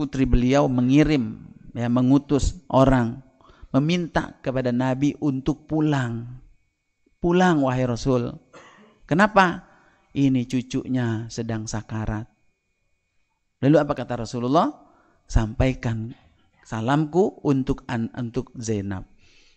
putri 0.00 0.24
beliau 0.24 0.64
mengirim 0.64 1.44
ya 1.76 1.92
mengutus 1.92 2.56
orang 2.72 3.20
meminta 3.68 4.32
kepada 4.40 4.72
Nabi 4.72 5.12
untuk 5.20 5.68
pulang. 5.68 6.40
Pulang 7.20 7.62
wahai 7.62 7.84
Rasul. 7.84 8.32
Kenapa? 9.04 9.75
Ini 10.16 10.48
cucunya 10.48 11.28
sedang 11.28 11.68
sakarat. 11.68 12.24
Lalu 13.60 13.76
apa 13.76 13.92
kata 13.92 14.24
Rasulullah? 14.24 14.72
Sampaikan 15.28 16.16
salamku 16.64 17.36
untuk 17.44 17.84
an, 17.84 18.08
untuk 18.16 18.48
Zainab. 18.56 19.04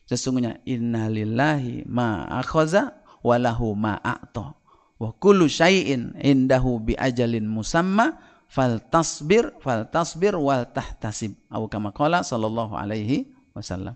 Sesungguhnya 0.04 0.60
innalillahi 0.67 1.88
ma 1.88 2.28
akhaza 2.28 2.91
walahu 3.24 3.72
ma 3.72 4.04
a'ta. 4.04 4.52
Wa 5.00 5.15
kullu 5.15 5.48
syai'in 5.48 6.19
indahu 6.19 6.84
bi 6.84 6.93
ajalin 7.00 7.48
musamma 7.48 8.19
fal 8.50 8.82
tasbir 8.91 9.54
fal 9.62 9.88
tasbir 9.88 10.34
wal 10.36 10.67
tahtasib 10.74 11.38
atau 11.48 11.69
kama 11.69 11.93
qala 11.93 12.26
sallallahu 12.26 12.74
alaihi 12.74 13.30
wasallam 13.54 13.93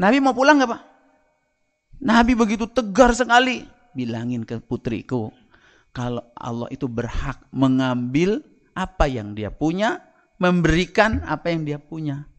Nabi 0.00 0.24
mau 0.24 0.32
pulang 0.32 0.56
nggak 0.56 0.72
pak 0.72 0.82
Nabi 2.00 2.32
begitu 2.32 2.64
tegar 2.64 3.12
sekali 3.12 3.68
bilangin 3.92 4.48
ke 4.48 4.56
putriku 4.64 5.28
kalau 5.98 6.22
Allah 6.38 6.70
itu 6.70 6.86
berhak 6.86 7.42
mengambil 7.50 8.38
apa 8.78 9.10
yang 9.10 9.34
dia 9.34 9.50
punya 9.50 9.98
memberikan 10.38 11.26
apa 11.26 11.50
yang 11.50 11.66
dia 11.66 11.82
punya 11.82 12.30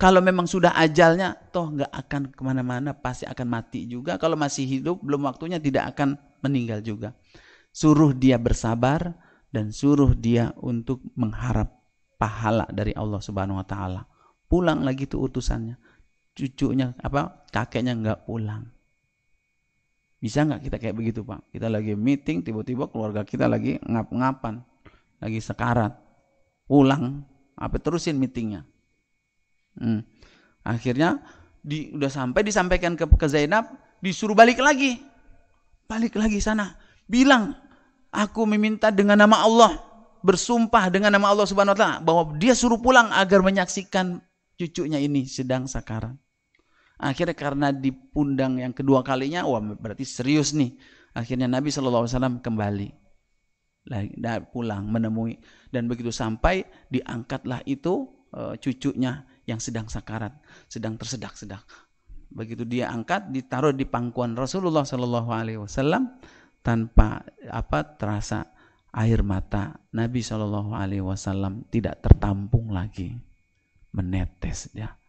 kalau 0.00 0.24
memang 0.24 0.48
sudah 0.48 0.72
ajalnya 0.80 1.36
toh 1.52 1.76
nggak 1.76 1.92
akan 1.92 2.32
ke 2.32 2.40
mana-mana 2.40 2.96
pasti 2.96 3.28
akan 3.28 3.44
mati 3.44 3.84
juga 3.84 4.16
kalau 4.16 4.40
masih 4.40 4.64
hidup 4.64 5.04
belum 5.04 5.28
waktunya 5.28 5.60
tidak 5.60 5.92
akan 5.92 6.16
meninggal 6.40 6.80
juga 6.80 7.12
suruh 7.68 8.16
dia 8.16 8.40
bersabar 8.40 9.12
dan 9.50 9.74
suruh 9.74 10.14
dia 10.16 10.54
untuk 10.62 11.02
mengharap 11.18 11.80
pahala 12.20 12.66
dari 12.70 12.94
Allah 12.94 13.18
Subhanahu 13.18 13.58
wa 13.58 13.66
taala. 13.66 14.02
Pulang 14.46 14.82
lagi 14.86 15.06
tuh 15.06 15.30
utusannya. 15.30 15.78
Cucunya 16.34 16.94
apa? 17.02 17.46
Kakeknya 17.50 17.98
nggak 17.98 18.20
pulang. 18.26 18.70
Bisa 20.20 20.44
nggak 20.44 20.60
kita 20.68 20.76
kayak 20.76 20.96
begitu, 20.96 21.24
Pak? 21.24 21.48
Kita 21.48 21.72
lagi 21.72 21.96
meeting, 21.96 22.44
tiba-tiba 22.44 22.92
keluarga 22.92 23.24
kita 23.24 23.48
lagi 23.48 23.80
ngap-ngapan, 23.80 24.60
lagi 25.16 25.40
sekarat. 25.40 25.96
Pulang, 26.68 27.24
apa 27.56 27.76
terusin 27.80 28.20
meetingnya. 28.20 28.62
Hmm. 29.80 30.04
Akhirnya 30.62 31.24
di, 31.64 31.90
udah 31.96 32.12
sampai 32.12 32.44
disampaikan 32.44 32.94
ke, 32.94 33.08
ke 33.08 33.26
Zainab, 33.26 33.72
disuruh 34.04 34.36
balik 34.36 34.60
lagi. 34.60 35.00
Balik 35.88 36.20
lagi 36.20 36.38
sana. 36.38 36.76
Bilang 37.08 37.56
Aku 38.10 38.42
meminta 38.42 38.90
dengan 38.90 39.14
nama 39.14 39.46
Allah, 39.46 39.78
bersumpah 40.26 40.90
dengan 40.90 41.14
nama 41.14 41.30
Allah 41.30 41.46
Subhanahu 41.46 41.78
wa 41.78 41.78
taala 41.78 41.98
bahwa 42.02 42.22
dia 42.34 42.58
suruh 42.58 42.82
pulang 42.82 43.06
agar 43.14 43.38
menyaksikan 43.38 44.18
cucunya 44.58 44.98
ini 44.98 45.30
sedang 45.30 45.70
sakarat. 45.70 46.18
Akhirnya 47.00 47.32
karena 47.32 47.68
dipundang 47.72 48.60
yang 48.60 48.76
kedua 48.76 49.00
kalinya, 49.00 49.48
wah 49.48 49.58
berarti 49.58 50.04
serius 50.04 50.52
nih. 50.52 50.76
Akhirnya 51.16 51.48
Nabi 51.48 51.72
SAW 51.72 52.06
kembali. 52.44 52.88
Lagi, 53.88 54.12
pulang 54.52 54.84
menemui. 54.86 55.40
Dan 55.72 55.88
begitu 55.88 56.12
sampai, 56.12 56.62
diangkatlah 56.92 57.64
itu 57.64 58.06
uh, 58.36 58.54
cucunya 58.60 59.24
yang 59.48 59.58
sedang 59.58 59.88
sakarat, 59.88 60.36
sedang 60.68 61.00
tersedak-sedak. 61.00 61.64
Begitu 62.30 62.62
dia 62.68 62.92
angkat, 62.92 63.32
ditaruh 63.32 63.74
di 63.74 63.88
pangkuan 63.88 64.36
Rasulullah 64.36 64.84
SAW 64.84 65.66
tanpa 66.60 67.24
apa 67.48 67.96
terasa 67.96 68.44
air 68.92 69.24
mata 69.24 69.80
Nabi 69.96 70.20
Shallallahu 70.20 70.76
Alaihi 70.76 71.02
Wasallam 71.02 71.66
tidak 71.72 72.04
tertampung 72.04 72.70
lagi 72.74 73.16
menetes 73.90 74.70
ya 74.76 74.99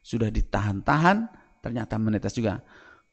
sudah 0.00 0.32
ditahan-tahan 0.32 1.28
ternyata 1.60 2.00
menetes 2.00 2.34
juga. 2.34 2.64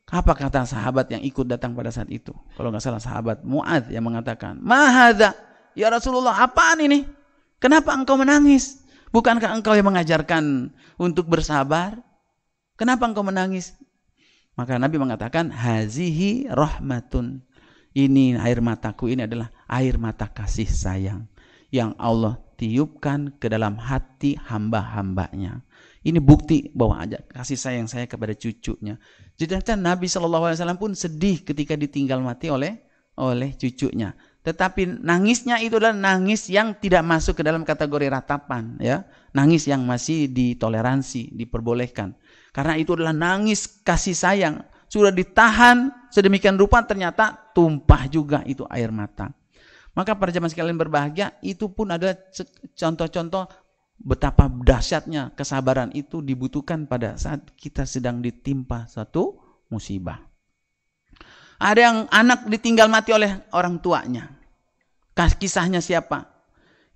Apa 0.08 0.32
kata 0.32 0.64
sahabat 0.64 1.12
yang 1.12 1.20
ikut 1.20 1.44
datang 1.44 1.76
pada 1.76 1.92
saat 1.92 2.08
itu? 2.08 2.32
Kalau 2.56 2.72
nggak 2.72 2.84
salah 2.84 3.04
sahabat 3.04 3.44
Muad 3.44 3.92
yang 3.92 4.08
mengatakan 4.08 4.56
mahada 4.64 5.36
ya 5.76 5.92
Rasulullah 5.92 6.40
apaan 6.40 6.80
ini? 6.80 7.04
Kenapa 7.60 7.92
engkau 7.92 8.16
menangis? 8.16 8.88
Bukankah 9.12 9.52
engkau 9.60 9.76
yang 9.76 9.88
mengajarkan 9.88 10.72
untuk 10.96 11.28
bersabar? 11.28 12.00
Kenapa 12.80 13.10
engkau 13.10 13.26
menangis? 13.26 13.76
Maka 14.58 14.80
Nabi 14.82 14.98
mengatakan 14.98 15.54
hazihi 15.54 16.50
rahmatun. 16.50 17.46
Ini 17.98 18.38
air 18.38 18.62
mataku 18.62 19.10
ini 19.10 19.26
adalah 19.26 19.50
air 19.66 19.98
mata 19.98 20.30
kasih 20.30 20.70
sayang 20.70 21.26
yang 21.74 21.98
Allah 21.98 22.38
tiupkan 22.58 23.34
ke 23.42 23.50
dalam 23.50 23.82
hati 23.82 24.38
hamba-hambanya. 24.38 25.66
Ini 26.08 26.24
bukti 26.24 26.72
bahwa 26.72 27.04
aja 27.04 27.20
kasih 27.20 27.60
sayang 27.60 27.92
saya 27.92 28.08
kepada 28.08 28.32
cucunya. 28.32 28.96
Jadi 29.36 29.60
Nabi 29.76 30.08
Shallallahu 30.08 30.48
Alaihi 30.48 30.58
Wasallam 30.64 30.80
pun 30.80 30.96
sedih 30.96 31.44
ketika 31.44 31.76
ditinggal 31.76 32.24
mati 32.24 32.48
oleh 32.48 32.88
oleh 33.20 33.60
cucunya. 33.60 34.16
Tetapi 34.48 35.04
nangisnya 35.04 35.60
itu 35.60 35.76
adalah 35.76 35.92
nangis 35.92 36.48
yang 36.48 36.80
tidak 36.80 37.04
masuk 37.04 37.36
ke 37.36 37.44
dalam 37.44 37.68
kategori 37.68 38.08
ratapan, 38.08 38.80
ya. 38.80 39.04
Nangis 39.36 39.68
yang 39.68 39.84
masih 39.84 40.32
ditoleransi, 40.32 41.36
diperbolehkan. 41.36 42.16
Karena 42.56 42.80
itu 42.80 42.96
adalah 42.96 43.12
nangis 43.12 43.68
kasih 43.84 44.16
sayang 44.16 44.64
sudah 44.88 45.12
ditahan 45.12 45.92
sedemikian 46.08 46.56
rupa 46.56 46.80
ternyata 46.88 47.52
tumpah 47.52 48.08
juga 48.08 48.40
itu 48.48 48.64
air 48.72 48.88
mata. 48.88 49.36
Maka 49.92 50.16
para 50.16 50.32
jemaah 50.32 50.48
sekalian 50.48 50.80
berbahagia 50.80 51.36
itu 51.44 51.68
pun 51.68 51.92
ada 51.92 52.16
contoh-contoh 52.78 53.52
betapa 53.98 54.48
dahsyatnya 54.48 55.34
kesabaran 55.34 55.90
itu 55.98 56.22
dibutuhkan 56.22 56.86
pada 56.86 57.18
saat 57.18 57.44
kita 57.58 57.84
sedang 57.84 58.22
ditimpa 58.22 58.86
satu 58.86 59.38
musibah. 59.68 60.22
Ada 61.58 61.80
yang 61.90 61.98
anak 62.14 62.46
ditinggal 62.46 62.86
mati 62.86 63.12
oleh 63.18 63.42
orang 63.50 63.82
tuanya. 63.82 64.30
Kisahnya 65.18 65.82
siapa? 65.82 66.30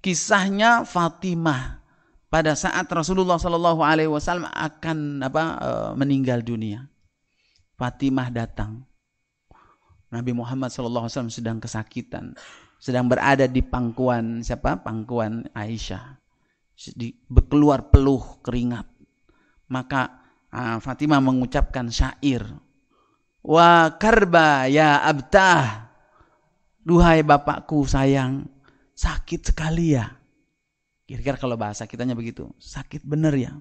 Kisahnya 0.06 0.86
Fatimah 0.86 1.82
pada 2.30 2.54
saat 2.54 2.86
Rasulullah 2.94 3.42
Shallallahu 3.42 3.82
Alaihi 3.82 4.10
Wasallam 4.10 4.46
akan 4.46 5.26
apa 5.26 5.44
eh, 5.58 5.92
meninggal 5.98 6.46
dunia. 6.46 6.86
Fatimah 7.82 8.30
datang. 8.30 8.86
Nabi 10.12 10.36
Muhammad 10.36 10.70
SAW 10.70 11.32
sedang 11.32 11.64
kesakitan, 11.64 12.36
sedang 12.78 13.08
berada 13.08 13.48
di 13.48 13.64
pangkuan 13.64 14.44
siapa? 14.44 14.84
Pangkuan 14.84 15.48
Aisyah. 15.56 16.21
Keluar 17.52 17.94
peluh 17.94 18.41
keringat. 18.41 18.88
Maka 19.70 20.22
uh, 20.50 20.78
Fatimah 20.82 21.22
mengucapkan 21.22 21.88
syair. 21.94 22.44
Wa 23.46 23.98
karba 24.02 24.65
ya 24.67 25.02
abtah. 25.06 25.91
Duhai 26.82 27.22
bapakku 27.22 27.86
sayang, 27.86 28.50
sakit 28.98 29.54
sekali 29.54 29.94
ya. 29.94 30.10
Kira-kira 31.06 31.38
kalau 31.38 31.54
bahasa 31.54 31.86
kitanya 31.86 32.17
begitu, 32.17 32.50
sakit 32.58 33.06
bener 33.06 33.38
ya 33.38 33.54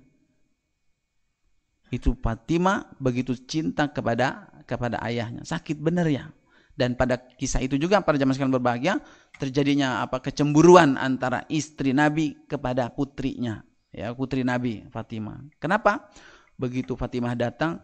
itu 1.90 2.14
Fatimah 2.14 2.87
begitu 3.02 3.35
cinta 3.35 3.90
kepada 3.90 4.46
kepada 4.64 5.02
ayahnya 5.02 5.42
sakit 5.42 5.74
benar 5.83 6.06
ya 6.06 6.30
dan 6.74 6.94
pada 6.94 7.18
kisah 7.18 7.61
itu 7.62 7.76
juga 7.76 8.00
para 8.02 8.16
jamaah 8.16 8.35
sekalian 8.37 8.56
berbahagia 8.56 8.94
terjadinya 9.37 10.04
apa 10.04 10.22
kecemburuan 10.22 10.96
antara 10.96 11.44
istri 11.50 11.94
Nabi 11.94 12.37
kepada 12.46 12.88
putrinya 12.92 13.62
ya 13.90 14.14
putri 14.14 14.46
Nabi 14.46 14.87
Fatimah 14.88 15.44
kenapa 15.59 16.11
begitu 16.56 16.94
Fatimah 16.94 17.35
datang 17.35 17.83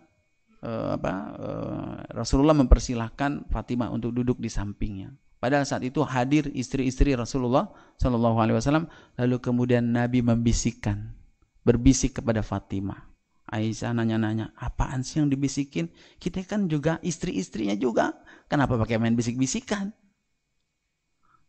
eh, 0.63 0.91
apa 0.97 1.13
eh, 1.37 1.95
Rasulullah 2.15 2.55
mempersilahkan 2.57 3.51
Fatimah 3.53 3.91
untuk 3.93 4.15
duduk 4.15 4.39
di 4.41 4.49
sampingnya 4.49 5.13
Padahal 5.37 5.69
saat 5.69 5.85
itu 5.85 6.01
hadir 6.01 6.49
istri-istri 6.57 7.13
Rasulullah 7.13 7.69
Shallallahu 8.01 8.41
Alaihi 8.41 8.57
Wasallam. 8.57 8.89
Lalu 9.21 9.37
kemudian 9.39 9.85
Nabi 9.93 10.25
membisikkan, 10.25 11.13
berbisik 11.61 12.19
kepada 12.19 12.41
Fatimah. 12.41 13.13
Aisyah 13.47 13.95
nanya-nanya, 13.95 14.51
apaan 14.59 15.07
sih 15.07 15.23
yang 15.23 15.31
dibisikin? 15.31 15.87
Kita 16.19 16.43
kan 16.43 16.67
juga 16.67 16.99
istri-istrinya 17.05 17.79
juga. 17.79 18.17
Kenapa 18.47 18.79
pakai 18.79 19.03
main 19.03 19.19
bisik-bisikan? 19.19 19.91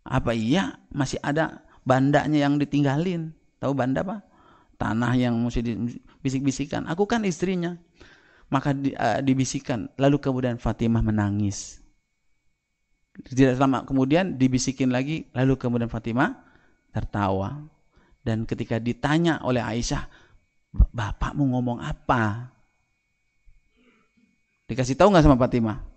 Apa 0.08 0.34
iya 0.34 0.82
masih 0.90 1.22
ada 1.22 1.62
bandanya 1.86 2.48
yang 2.48 2.58
ditinggalin? 2.58 3.36
Tahu 3.62 3.74
banda 3.78 4.02
apa? 4.02 4.26
Tanah 4.78 5.14
yang 5.18 5.38
mesti 5.38 5.62
dibisik-bisikan. 5.62 6.86
Aku 6.90 7.06
kan 7.06 7.26
istrinya. 7.26 7.78
Maka 8.48 8.72
di, 8.74 8.94
uh, 8.96 9.20
dibisikan. 9.22 9.90
Lalu 10.00 10.18
kemudian 10.22 10.56
Fatimah 10.58 11.04
menangis. 11.04 11.84
Tidak 13.18 13.58
lama 13.58 13.84
kemudian 13.84 14.38
dibisikin 14.38 14.94
lagi. 14.94 15.30
Lalu 15.34 15.58
kemudian 15.58 15.90
Fatimah 15.90 16.34
tertawa. 16.94 17.58
Dan 18.22 18.46
ketika 18.46 18.78
ditanya 18.78 19.42
oleh 19.42 19.62
Aisyah, 19.62 20.06
bapakmu 20.94 21.52
ngomong 21.58 21.80
apa? 21.82 22.54
Dikasih 24.68 25.00
tahu 25.00 25.12
nggak 25.14 25.26
sama 25.26 25.40
Fatimah? 25.40 25.97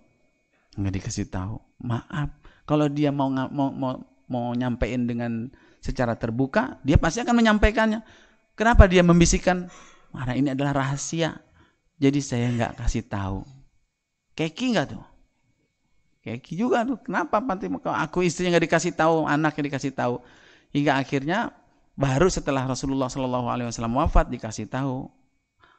Nggak 0.77 0.93
dikasih 1.01 1.27
tahu. 1.27 1.59
Maaf. 1.83 2.29
Kalau 2.67 2.87
dia 2.87 3.11
mau 3.11 3.27
mau 3.27 3.69
mau, 3.73 3.93
mau 4.31 4.45
nyampein 4.55 5.03
dengan 5.09 5.51
secara 5.83 6.15
terbuka, 6.15 6.79
dia 6.85 6.95
pasti 6.95 7.19
akan 7.23 7.35
menyampaikannya. 7.35 8.05
Kenapa 8.55 8.85
dia 8.87 9.01
membisikkan? 9.01 9.67
Karena 10.11 10.33
ini 10.37 10.47
adalah 10.53 10.85
rahasia. 10.85 11.41
Jadi 11.97 12.19
saya 12.23 12.51
nggak 12.51 12.79
kasih 12.79 13.03
tahu. 13.07 13.43
Keki 14.37 14.65
nggak 14.77 14.87
tuh? 14.95 15.03
Keki 16.21 16.53
juga 16.53 16.85
tuh. 16.85 17.01
Kenapa? 17.01 17.41
Kalau 17.41 17.97
aku 17.97 18.23
istrinya 18.23 18.55
nggak 18.55 18.65
dikasih 18.69 18.93
tahu, 18.93 19.25
anaknya 19.25 19.73
dikasih 19.73 19.91
tahu. 19.91 20.21
Hingga 20.71 21.01
akhirnya 21.01 21.51
Baru 22.01 22.31
setelah 22.31 22.63
Rasulullah 22.63 23.11
Shallallahu 23.11 23.47
Alaihi 23.51 23.67
Wasallam 23.67 23.99
wafat 23.99 24.31
dikasih 24.31 24.71
tahu. 24.71 25.11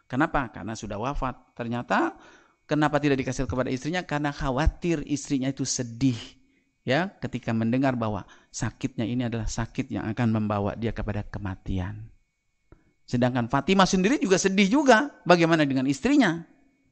Kenapa? 0.07 0.53
Karena 0.53 0.77
sudah 0.77 1.01
wafat. 1.01 1.35
Ternyata 1.57 2.13
kenapa 2.73 2.97
tidak 2.97 3.21
dikasih 3.21 3.45
kepada 3.45 3.69
istrinya? 3.69 4.01
Karena 4.01 4.33
khawatir 4.33 5.05
istrinya 5.05 5.53
itu 5.53 5.69
sedih 5.69 6.17
ya 6.83 7.13
ketika 7.21 7.53
mendengar 7.53 7.95
bahwa 7.95 8.25
sakitnya 8.49 9.05
ini 9.05 9.29
adalah 9.29 9.45
sakit 9.45 9.93
yang 9.93 10.09
akan 10.09 10.33
membawa 10.33 10.73
dia 10.73 10.97
kepada 10.97 11.21
kematian. 11.29 12.09
Sedangkan 13.05 13.53
Fatimah 13.53 13.85
sendiri 13.85 14.17
juga 14.17 14.41
sedih 14.41 14.73
juga. 14.73 15.13
Bagaimana 15.29 15.69
dengan 15.69 15.85
istrinya? 15.85 16.41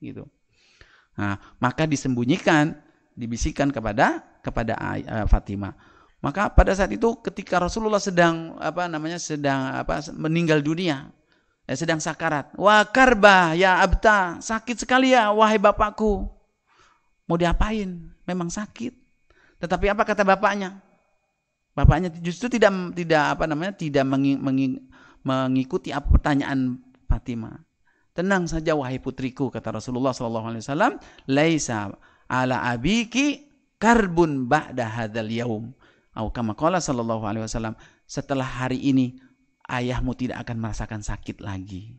Gitu. 0.05 0.29
Nah, 1.17 1.41
maka 1.57 1.89
disembunyikan, 1.89 2.77
dibisikkan 3.17 3.73
kepada 3.73 4.21
kepada 4.45 4.77
uh, 4.77 5.25
Fatimah. 5.25 5.73
Maka 6.21 6.53
pada 6.53 6.77
saat 6.77 6.93
itu 6.93 7.17
ketika 7.25 7.57
Rasulullah 7.57 8.03
sedang 8.03 8.61
apa 8.61 8.85
namanya 8.85 9.17
sedang 9.17 9.73
apa 9.73 10.05
meninggal 10.13 10.61
dunia, 10.61 11.09
ya, 11.71 11.79
sedang 11.79 12.03
sakarat. 12.03 12.51
Wah 12.59 12.83
karba 12.91 13.55
ya 13.55 13.79
abta, 13.79 14.43
sakit 14.43 14.83
sekali 14.83 15.15
ya 15.15 15.31
wahai 15.31 15.63
bapakku. 15.63 16.27
Mau 17.31 17.39
diapain? 17.39 18.11
Memang 18.27 18.51
sakit. 18.51 18.91
Tetapi 19.63 19.87
apa 19.87 20.03
kata 20.03 20.27
bapaknya? 20.27 20.83
Bapaknya 21.71 22.11
justru 22.19 22.51
tidak 22.51 22.75
tidak 22.99 23.39
apa 23.39 23.47
namanya 23.47 23.79
tidak 23.79 24.03
mengikuti 25.23 25.95
apa 25.95 26.11
pertanyaan 26.11 26.83
Fatimah. 27.07 27.63
Tenang 28.11 28.51
saja 28.51 28.75
wahai 28.75 28.99
putriku 28.99 29.55
kata 29.55 29.79
Rasulullah 29.79 30.11
sallallahu 30.11 30.51
alaihi 30.51 30.63
wasallam, 30.67 30.99
laisa 31.31 31.95
ala 32.27 32.67
abiki 32.67 33.47
karbun 33.79 34.51
ba'da 34.51 34.91
hadzal 34.91 35.31
yaum 35.31 35.71
kama 36.35 36.59
qala 36.59 36.83
sallallahu 36.83 37.23
alaihi 37.23 37.47
wasallam, 37.47 37.79
setelah 38.05 38.45
hari 38.45 38.83
ini 38.83 39.23
ayahmu 39.71 40.19
tidak 40.19 40.43
akan 40.43 40.59
merasakan 40.59 41.01
sakit 41.01 41.39
lagi. 41.39 41.95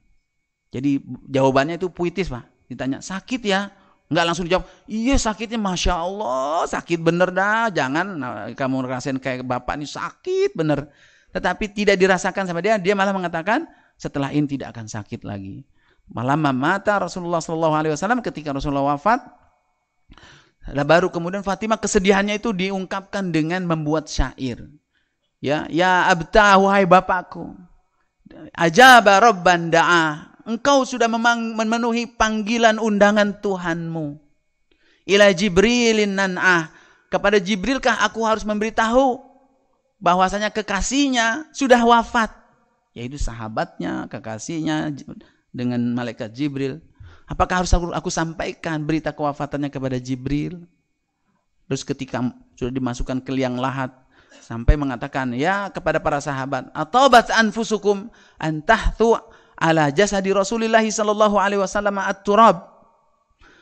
Jadi 0.72 1.00
jawabannya 1.28 1.80
itu 1.80 1.92
puitis, 1.92 2.28
Pak. 2.28 2.44
Ditanya, 2.68 3.00
"Sakit 3.00 3.42
ya?" 3.44 3.72
Enggak 4.12 4.26
langsung 4.28 4.44
dijawab, 4.44 4.68
"Iya, 4.92 5.16
sakitnya 5.16 5.56
Masya 5.56 5.94
Allah, 5.96 6.68
sakit 6.68 7.00
bener 7.00 7.32
dah. 7.32 7.72
Jangan 7.72 8.06
nah, 8.20 8.52
kamu 8.52 8.84
ngerasain 8.84 9.16
kayak 9.24 9.48
bapak 9.48 9.80
ini 9.80 9.88
sakit 9.88 10.52
bener." 10.52 10.92
Tetapi 11.32 11.72
tidak 11.72 11.96
dirasakan 11.96 12.44
sama 12.44 12.60
dia, 12.60 12.76
dia 12.76 12.92
malah 12.92 13.16
mengatakan, 13.16 13.64
"Setelah 13.96 14.36
ini 14.36 14.48
tidak 14.52 14.76
akan 14.76 14.92
sakit 14.92 15.24
lagi." 15.24 15.64
Malam 16.12 16.44
mata 16.60 17.00
Rasulullah 17.00 17.40
Shallallahu 17.40 17.72
Alaihi 17.72 17.96
Wasallam 17.96 18.20
ketika 18.20 18.52
Rasulullah 18.52 19.00
wafat, 19.00 19.24
baru 20.84 21.08
kemudian 21.08 21.40
Fatimah 21.40 21.80
kesedihannya 21.80 22.36
itu 22.36 22.52
diungkapkan 22.52 23.32
dengan 23.32 23.64
membuat 23.64 24.12
syair. 24.12 24.60
Ya, 25.42 25.66
ya 25.74 26.06
abta 26.06 26.56
wahai 26.62 26.86
bapakku. 26.86 27.58
Ajaba 28.54 29.18
rabban 29.18 29.74
da'a. 29.74 30.38
Engkau 30.46 30.86
sudah 30.86 31.10
memenuhi 31.10 32.06
panggilan 32.14 32.78
undangan 32.78 33.42
Tuhanmu. 33.42 34.22
Ila 35.10 35.34
Jibrilin 35.34 36.14
nan'ah. 36.14 36.70
Kepada 37.12 37.42
Jibrilkah 37.42 38.06
aku 38.06 38.24
harus 38.24 38.46
memberitahu 38.46 39.20
bahwasanya 40.00 40.54
kekasihnya 40.54 41.50
sudah 41.52 41.82
wafat. 41.84 42.32
Yaitu 42.96 43.20
sahabatnya, 43.20 44.08
kekasihnya, 44.08 44.94
dengan 45.52 45.80
malaikat 45.92 46.32
Jibril. 46.32 46.80
Apakah 47.28 47.64
harus 47.64 47.72
aku, 47.72 47.92
aku 47.92 48.10
sampaikan 48.12 48.84
berita 48.84 49.12
kewafatannya 49.16 49.72
kepada 49.72 50.00
Jibril? 50.00 50.64
Terus 51.68 51.88
ketika 51.88 52.20
sudah 52.60 52.72
dimasukkan 52.72 53.24
ke 53.24 53.32
liang 53.32 53.56
lahat 53.56 53.96
sampai 54.40 54.80
mengatakan 54.80 55.36
ya 55.36 55.68
kepada 55.68 56.00
para 56.00 56.24
sahabat, 56.24 56.72
atau 56.72 57.12
bat 57.12 57.28
anfusukum 57.28 58.08
antahtu 58.40 59.20
ala 59.60 59.92
jasadi 59.92 60.32
Rasulullah 60.32 60.82
sallallahu 60.82 61.36
alaihi 61.36 61.60
wasallam 61.60 62.00
at-turab. 62.00 62.72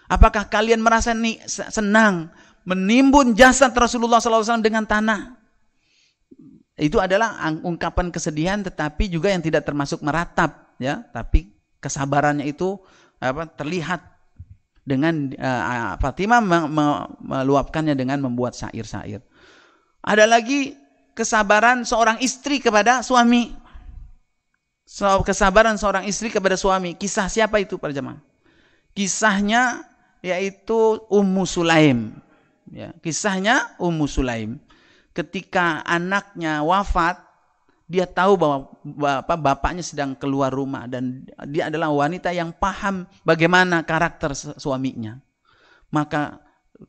Apakah 0.10 0.49
kalian 0.49 0.82
merasa 0.82 1.13
nih 1.13 1.41
senang 1.45 2.34
menimbun 2.65 3.34
jasad 3.34 3.73
Rasulullah 3.73 4.21
wasallam 4.21 4.65
dengan 4.65 4.86
tanah? 4.86 5.38
Itu 6.79 7.01
adalah 7.01 7.36
ungkapan 7.65 8.08
kesedihan 8.10 8.63
tetapi 8.63 9.12
juga 9.12 9.29
yang 9.34 9.43
tidak 9.43 9.67
termasuk 9.67 9.99
meratap 9.99 10.73
ya, 10.79 11.03
tapi 11.12 11.51
kesabarannya 11.84 12.47
itu 12.47 12.79
apa 13.19 13.51
terlihat 13.51 13.99
dengan 14.88 15.29
uh, 15.36 15.99
Fatimah 15.99 16.39
meluapkannya 17.21 17.93
dengan 17.93 18.23
membuat 18.23 18.55
syair-syair. 18.55 19.21
Ada 20.04 20.26
lagi 20.26 20.76
kesabaran 21.16 21.84
seorang 21.84 22.24
istri 22.24 22.64
kepada 22.64 23.04
suami. 23.04 23.52
So, 24.88 25.22
kesabaran 25.22 25.78
seorang 25.78 26.08
istri 26.10 26.34
kepada 26.34 26.58
suami. 26.58 26.98
Kisah 26.98 27.30
siapa 27.30 27.62
itu 27.62 27.78
para 27.78 27.94
jemaah? 27.94 28.18
Kisahnya 28.98 29.86
yaitu 30.26 31.00
Ummu 31.08 31.46
Sulaim. 31.46 32.16
Ya, 32.72 32.96
kisahnya 33.04 33.76
Ummu 33.78 34.10
Sulaim. 34.10 34.58
Ketika 35.14 35.84
anaknya 35.86 36.64
wafat, 36.64 37.20
dia 37.90 38.06
tahu 38.06 38.38
bahwa 38.38 38.58
bapak 38.86 39.40
bapaknya 39.42 39.82
sedang 39.82 40.14
keluar 40.14 40.54
rumah 40.54 40.86
dan 40.86 41.26
dia 41.50 41.74
adalah 41.74 41.90
wanita 41.90 42.30
yang 42.30 42.54
paham 42.54 43.10
bagaimana 43.26 43.82
karakter 43.82 44.38
suaminya. 44.38 45.18
Maka 45.90 46.38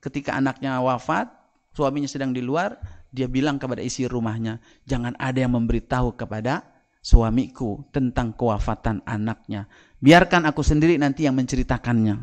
ketika 0.05 0.37
anaknya 0.37 0.77
wafat, 0.85 1.33
suaminya 1.73 2.05
sedang 2.05 2.37
di 2.37 2.45
luar, 2.45 2.77
dia 3.11 3.27
bilang 3.27 3.59
kepada 3.59 3.83
isi 3.83 4.07
rumahnya, 4.07 4.63
jangan 4.87 5.19
ada 5.19 5.43
yang 5.43 5.55
memberitahu 5.59 6.15
kepada 6.15 6.63
suamiku 7.03 7.85
tentang 7.91 8.37
kewafatan 8.37 9.03
anaknya. 9.09 9.67
Biarkan 9.99 10.47
aku 10.47 10.63
sendiri 10.63 10.97
nanti 10.97 11.27
yang 11.27 11.37
menceritakannya. 11.37 12.17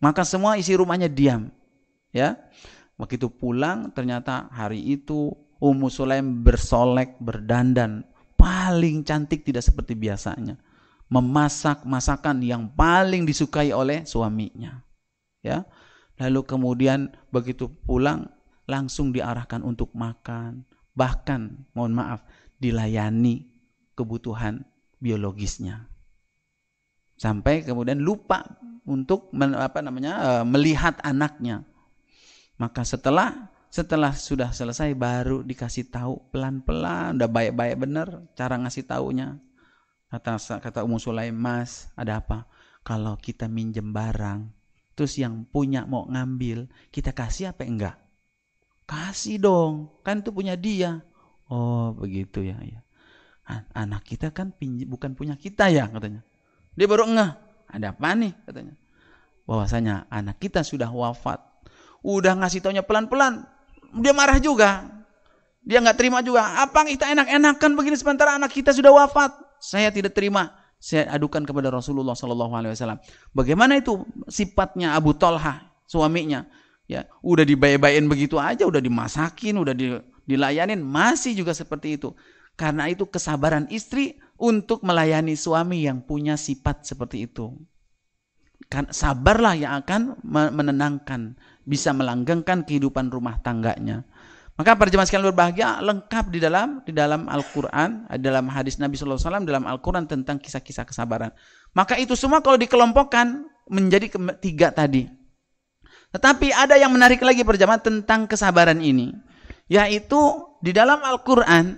Maka 0.00 0.22
semua 0.22 0.60
isi 0.60 0.76
rumahnya 0.76 1.08
diam. 1.08 1.48
Ya. 2.14 2.38
Begitu 2.94 3.26
pulang 3.26 3.90
ternyata 3.90 4.46
hari 4.54 4.78
itu 4.78 5.34
Ummu 5.58 5.88
Sulaim 5.88 6.44
bersolek, 6.44 7.16
berdandan, 7.18 8.04
paling 8.36 9.02
cantik 9.02 9.42
tidak 9.42 9.64
seperti 9.64 9.96
biasanya. 9.96 10.60
Memasak 11.08 11.88
masakan 11.88 12.44
yang 12.44 12.68
paling 12.68 13.24
disukai 13.24 13.72
oleh 13.72 14.04
suaminya. 14.04 14.84
Ya. 15.40 15.64
Lalu 16.20 16.46
kemudian 16.46 17.10
begitu 17.32 17.66
pulang 17.66 18.30
langsung 18.64 19.12
diarahkan 19.12 19.60
untuk 19.60 19.92
makan, 19.92 20.64
bahkan 20.96 21.68
mohon 21.76 21.92
maaf 21.92 22.24
dilayani 22.56 23.44
kebutuhan 23.92 24.64
biologisnya. 24.98 25.84
Sampai 27.14 27.62
kemudian 27.62 28.02
lupa 28.02 28.42
untuk 28.88 29.30
apa 29.36 29.78
namanya 29.80 30.12
eh, 30.20 30.44
melihat 30.44 30.98
anaknya. 31.04 31.62
Maka 32.58 32.86
setelah 32.86 33.54
setelah 33.74 34.14
sudah 34.14 34.54
selesai 34.54 34.94
baru 34.94 35.42
dikasih 35.42 35.90
tahu 35.90 36.30
pelan-pelan, 36.30 37.18
udah 37.18 37.26
baik-baik 37.26 37.74
bener 37.74 38.08
cara 38.38 38.54
ngasih 38.54 38.86
taunya. 38.86 39.34
Kata 40.06 40.38
kata 40.62 40.86
Ummu 40.86 41.02
Sulaim, 41.02 41.34
"Mas, 41.34 41.90
ada 41.98 42.22
apa? 42.22 42.46
Kalau 42.86 43.18
kita 43.18 43.50
minjem 43.50 43.90
barang, 43.90 44.46
terus 44.94 45.18
yang 45.18 45.42
punya 45.50 45.82
mau 45.90 46.06
ngambil, 46.06 46.70
kita 46.94 47.10
kasih 47.10 47.50
apa 47.50 47.66
enggak?" 47.66 48.03
Kasih 48.84 49.40
dong, 49.40 49.88
kan 50.04 50.20
itu 50.20 50.28
punya 50.28 50.54
dia. 50.60 51.00
Oh, 51.48 51.96
begitu 51.96 52.44
ya, 52.44 52.56
ya. 52.60 52.80
Anak 53.72 54.04
kita 54.04 54.32
kan 54.32 54.52
pinj 54.52 54.84
bukan 54.88 55.16
punya 55.16 55.36
kita 55.36 55.72
ya, 55.72 55.88
katanya. 55.88 56.20
Dia 56.76 56.86
baru 56.88 57.08
ngeh, 57.08 57.30
ada 57.68 57.86
apa 57.92 58.12
nih, 58.12 58.32
katanya. 58.44 58.74
Bahwasanya 59.44 60.08
anak 60.08 60.40
kita 60.40 60.60
sudah 60.60 60.88
wafat. 60.92 61.40
Udah 62.04 62.36
ngasih 62.36 62.60
taunya 62.60 62.84
pelan-pelan, 62.84 63.48
dia 64.00 64.12
marah 64.12 64.36
juga. 64.36 64.84
Dia 65.64 65.80
nggak 65.80 65.96
terima 65.96 66.20
juga. 66.20 66.60
Apa 66.60 66.84
kita 66.84 67.08
enak-enakan 67.08 67.70
begini 67.72 67.96
sementara 67.96 68.36
anak 68.36 68.52
kita 68.52 68.76
sudah 68.76 68.92
wafat? 68.92 69.32
Saya 69.56 69.88
tidak 69.88 70.12
terima. 70.12 70.52
Saya 70.76 71.08
adukan 71.08 71.48
kepada 71.48 71.72
Rasulullah 71.72 72.12
Sallallahu 72.12 72.52
Alaihi 72.52 72.76
Wasallam. 72.76 73.00
Bagaimana 73.32 73.80
itu 73.80 74.04
sifatnya 74.28 74.92
Abu 74.92 75.16
Talha 75.16 75.72
suaminya? 75.88 76.44
Ya, 76.84 77.08
udah 77.24 77.48
dibayar-bayarin 77.48 78.08
begitu 78.12 78.36
aja, 78.36 78.68
udah 78.68 78.80
dimasakin, 78.80 79.56
udah 79.56 79.72
dilayanin, 80.28 80.84
masih 80.84 81.32
juga 81.32 81.56
seperti 81.56 81.96
itu. 81.96 82.12
Karena 82.54 82.86
itu 82.92 83.08
kesabaran 83.08 83.66
istri 83.72 84.20
untuk 84.36 84.84
melayani 84.84 85.34
suami 85.34 85.88
yang 85.88 86.04
punya 86.04 86.36
sifat 86.36 86.84
seperti 86.84 87.26
itu. 87.26 87.56
Kan 88.68 88.92
sabarlah 88.92 89.56
yang 89.56 89.80
akan 89.80 90.20
menenangkan 90.24 91.40
bisa 91.64 91.90
melanggengkan 91.96 92.62
kehidupan 92.62 93.10
rumah 93.10 93.40
tangganya. 93.40 94.04
Maka 94.54 94.78
para 94.78 94.86
sekalian 94.86 95.34
berbahagia 95.34 95.82
lengkap 95.82 96.30
di 96.30 96.38
dalam 96.38 96.78
di 96.86 96.94
dalam 96.94 97.26
Al-Qur'an, 97.26 98.06
dalam 98.22 98.46
hadis 98.46 98.78
Nabi 98.78 98.94
wasallam 98.94 99.42
dalam 99.42 99.66
Al-Qur'an 99.66 100.06
tentang 100.06 100.38
kisah-kisah 100.38 100.86
kesabaran. 100.86 101.34
Maka 101.74 101.98
itu 101.98 102.14
semua 102.14 102.38
kalau 102.38 102.54
dikelompokkan 102.54 103.50
menjadi 103.66 104.14
tiga 104.38 104.70
tadi. 104.70 105.23
Tetapi 106.14 106.54
ada 106.54 106.78
yang 106.78 106.94
menarik 106.94 107.18
lagi 107.26 107.42
perjamaah 107.42 107.82
tentang 107.82 108.30
kesabaran 108.30 108.78
ini, 108.78 109.10
yaitu 109.66 110.46
di 110.62 110.70
dalam 110.70 111.02
Al-Qur'an 111.02 111.74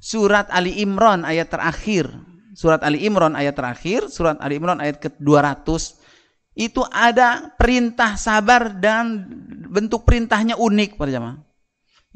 surat 0.00 0.48
Ali 0.48 0.80
Imran 0.80 1.28
ayat 1.28 1.52
terakhir. 1.52 2.08
Surat 2.56 2.80
Ali 2.80 3.04
Imran 3.04 3.36
ayat 3.36 3.52
terakhir, 3.52 4.08
surat 4.08 4.40
Ali 4.40 4.56
Imran 4.56 4.80
ayat 4.80 4.96
ke-200 4.96 5.68
itu 6.56 6.80
ada 6.88 7.52
perintah 7.60 8.16
sabar 8.16 8.72
dan 8.80 9.28
bentuk 9.68 10.08
perintahnya 10.08 10.56
unik 10.56 10.96
para 10.96 11.12
jamaah. 11.12 11.36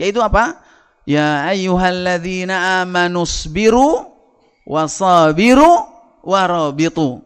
Yaitu 0.00 0.24
apa? 0.24 0.64
Ya 1.04 1.44
ayyuhalladzina 1.44 2.80
amanu 2.80 3.28
sabiru 3.28 4.08
wasabiru 4.64 5.84
warabitu. 6.24 7.20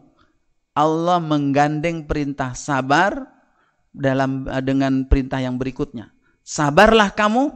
Allah 0.75 1.23
menggandeng 1.23 2.03
perintah 2.03 2.51
sabar 2.51 3.34
dalam 3.95 4.45
dengan 4.63 5.07
perintah 5.07 5.39
yang 5.39 5.55
berikutnya. 5.55 6.11
Sabarlah 6.45 7.15
kamu 7.15 7.49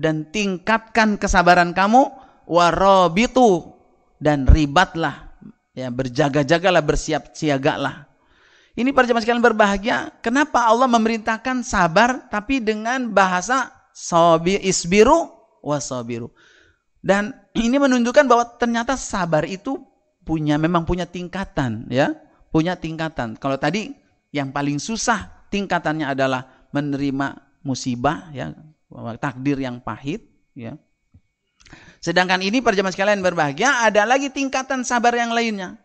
dan 0.00 0.26
tingkatkan 0.32 1.20
kesabaran 1.20 1.76
kamu 1.76 2.10
warabitu 2.48 3.70
dan 4.18 4.48
ribatlah 4.50 5.30
ya 5.76 5.88
berjaga-jagalah 5.94 6.82
bersiap 6.82 7.32
siagalah 7.32 8.12
ini 8.72 8.88
para 8.88 9.04
jemaah 9.04 9.20
sekalian 9.20 9.44
berbahagia. 9.44 10.16
Kenapa 10.24 10.64
Allah 10.64 10.88
memerintahkan 10.88 11.60
sabar 11.60 12.24
tapi 12.32 12.64
dengan 12.64 13.12
bahasa 13.12 13.68
sabir 13.92 14.64
isbiru 14.64 15.28
wasabiru. 15.60 16.32
Dan 17.04 17.36
ini 17.52 17.76
menunjukkan 17.76 18.24
bahwa 18.24 18.48
ternyata 18.56 18.96
sabar 18.96 19.44
itu 19.44 19.76
punya 20.24 20.56
memang 20.56 20.88
punya 20.88 21.04
tingkatan 21.04 21.84
ya, 21.92 22.16
punya 22.48 22.78
tingkatan. 22.80 23.36
Kalau 23.36 23.60
tadi 23.60 23.92
yang 24.32 24.56
paling 24.56 24.80
susah 24.80 25.41
tingkatannya 25.52 26.08
adalah 26.08 26.48
menerima 26.72 27.60
musibah 27.60 28.32
ya, 28.32 28.56
takdir 29.20 29.60
yang 29.60 29.84
pahit 29.84 30.24
ya. 30.56 30.80
Sedangkan 32.00 32.40
ini 32.40 32.64
para 32.64 32.74
jemaah 32.74 32.90
sekalian 32.90 33.20
berbahagia 33.20 33.86
ada 33.86 34.02
lagi 34.08 34.32
tingkatan 34.32 34.82
sabar 34.82 35.12
yang 35.14 35.30
lainnya. 35.30 35.76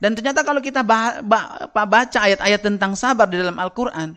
Dan 0.00 0.16
ternyata 0.16 0.40
kalau 0.42 0.64
kita 0.64 0.80
baca 0.80 2.18
ayat-ayat 2.24 2.60
tentang 2.64 2.96
sabar 2.96 3.28
di 3.28 3.36
dalam 3.36 3.60
Al-Quran, 3.60 4.16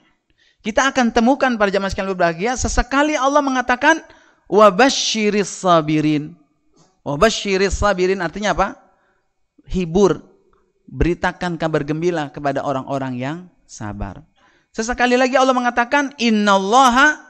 kita 0.63 0.95
akan 0.95 1.11
temukan 1.11 1.51
para 1.59 1.67
jamaah 1.67 1.91
sekalian 1.91 2.15
berbahagia, 2.15 2.55
sesekali 2.55 3.19
Allah 3.19 3.43
mengatakan, 3.43 3.99
wabashiris 4.47 5.51
sabirin. 5.61 6.39
Wabashiris 7.03 7.83
sabirin 7.83 8.23
artinya 8.23 8.55
apa? 8.55 8.79
Hibur. 9.67 10.31
beritakan 10.83 11.55
kabar 11.57 11.81
gembira 11.87 12.29
kepada 12.29 12.61
orang-orang 12.61 13.17
yang 13.17 13.37
sabar. 13.65 14.21
Sesekali 14.73 15.13
lagi 15.13 15.37
Allah 15.37 15.53
mengatakan 15.53 16.17
innallaha 16.17 17.21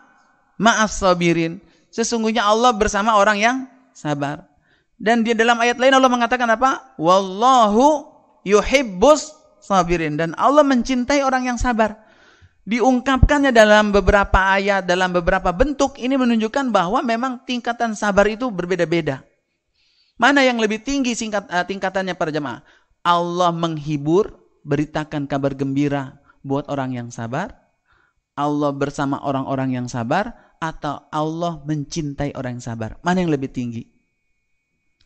ma'as 0.56 1.04
sabirin. 1.04 1.60
Sesungguhnya 1.92 2.48
Allah 2.48 2.72
bersama 2.72 3.20
orang 3.20 3.38
yang 3.38 3.58
sabar. 3.92 4.48
Dan 4.96 5.28
di 5.28 5.36
dalam 5.36 5.60
ayat 5.60 5.76
lain 5.76 5.92
Allah 5.92 6.08
mengatakan 6.08 6.48
apa? 6.48 6.96
Wallahu 6.96 8.08
yuhibbus 8.48 9.36
sabirin 9.60 10.16
dan 10.16 10.32
Allah 10.40 10.64
mencintai 10.64 11.20
orang 11.20 11.52
yang 11.52 11.60
sabar. 11.60 12.00
Diungkapkannya 12.64 13.52
dalam 13.52 13.92
beberapa 13.92 14.40
ayat, 14.40 14.88
dalam 14.88 15.12
beberapa 15.12 15.52
bentuk 15.52 16.00
ini 16.00 16.16
menunjukkan 16.16 16.72
bahwa 16.72 17.04
memang 17.04 17.44
tingkatan 17.44 17.92
sabar 17.92 18.24
itu 18.32 18.48
berbeda-beda. 18.48 19.20
Mana 20.16 20.48
yang 20.48 20.64
lebih 20.64 20.80
tinggi 20.80 21.12
singkat, 21.12 21.44
uh, 21.52 21.68
tingkatannya 21.68 22.16
para 22.16 22.32
jemaah? 22.32 22.64
Allah 23.04 23.52
menghibur, 23.52 24.32
beritakan 24.64 25.28
kabar 25.28 25.52
gembira 25.52 26.23
buat 26.44 26.68
orang 26.70 26.94
yang 26.94 27.10
sabar. 27.10 27.56
Allah 28.34 28.74
bersama 28.74 29.22
orang-orang 29.24 29.78
yang 29.78 29.88
sabar 29.88 30.58
atau 30.60 31.06
Allah 31.10 31.62
mencintai 31.64 32.34
orang 32.36 32.60
yang 32.60 32.66
sabar. 32.66 32.98
Mana 33.02 33.24
yang 33.24 33.32
lebih 33.32 33.50
tinggi? 33.50 33.84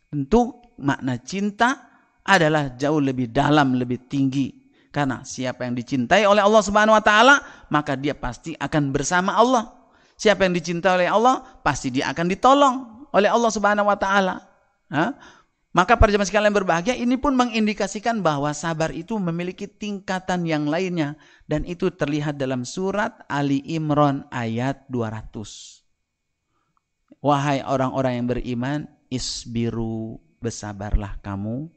Tentu 0.08 0.64
makna 0.80 1.20
cinta 1.20 1.88
adalah 2.24 2.76
jauh 2.76 3.00
lebih 3.00 3.32
dalam, 3.32 3.76
lebih 3.76 4.08
tinggi. 4.08 4.52
Karena 4.92 5.22
siapa 5.22 5.68
yang 5.68 5.76
dicintai 5.76 6.24
oleh 6.26 6.42
Allah 6.42 6.64
Subhanahu 6.64 6.96
wa 6.96 7.04
taala, 7.04 7.36
maka 7.70 7.94
dia 7.94 8.16
pasti 8.16 8.56
akan 8.56 8.96
bersama 8.96 9.36
Allah. 9.36 9.76
Siapa 10.18 10.48
yang 10.48 10.56
dicintai 10.58 11.04
oleh 11.04 11.10
Allah, 11.12 11.44
pasti 11.62 11.94
dia 11.94 12.10
akan 12.10 12.26
ditolong 12.32 12.76
oleh 13.14 13.30
Allah 13.30 13.52
Subhanahu 13.52 13.86
wa 13.86 13.98
taala. 14.00 14.42
Maka 15.78 15.94
para 15.94 16.10
jemaah 16.10 16.26
sekalian 16.26 16.58
berbahagia 16.58 16.98
ini 16.98 17.22
pun 17.22 17.38
mengindikasikan 17.38 18.26
bahwa 18.26 18.50
sabar 18.50 18.90
itu 18.90 19.14
memiliki 19.22 19.70
tingkatan 19.70 20.42
yang 20.42 20.66
lainnya 20.66 21.14
dan 21.46 21.62
itu 21.70 21.94
terlihat 21.94 22.42
dalam 22.42 22.66
surat 22.66 23.22
Ali 23.30 23.62
Imran 23.62 24.26
ayat 24.34 24.90
200. 24.90 27.22
Wahai 27.22 27.62
orang-orang 27.62 28.14
yang 28.18 28.26
beriman, 28.26 28.80
isbiru 29.14 30.18
bersabarlah 30.42 31.22
kamu 31.22 31.70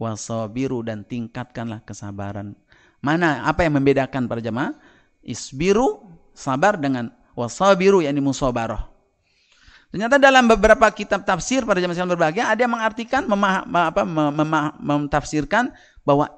wasabiru 0.00 0.80
dan 0.80 1.04
tingkatkanlah 1.04 1.84
kesabaran. 1.84 2.56
Mana 3.04 3.44
apa 3.44 3.68
yang 3.68 3.76
membedakan 3.76 4.24
para 4.24 4.40
jemaah? 4.40 4.72
Isbiru 5.20 6.00
sabar 6.32 6.80
dengan 6.80 7.12
wasabiru 7.36 8.00
yakni 8.00 8.24
musabarah. 8.24 8.93
Ternyata 9.94 10.18
dalam 10.18 10.50
beberapa 10.50 10.90
kitab 10.90 11.22
tafsir 11.22 11.62
pada 11.62 11.78
zaman 11.78 11.94
sekalian 11.94 12.18
berbahagia 12.18 12.50
ada 12.50 12.66
yang 12.66 12.74
mengartikan 12.74 13.30
memah, 13.30 13.62
apa, 13.62 14.02
memah, 14.02 14.74
mentafsirkan 14.82 15.70
bahwa 16.02 16.34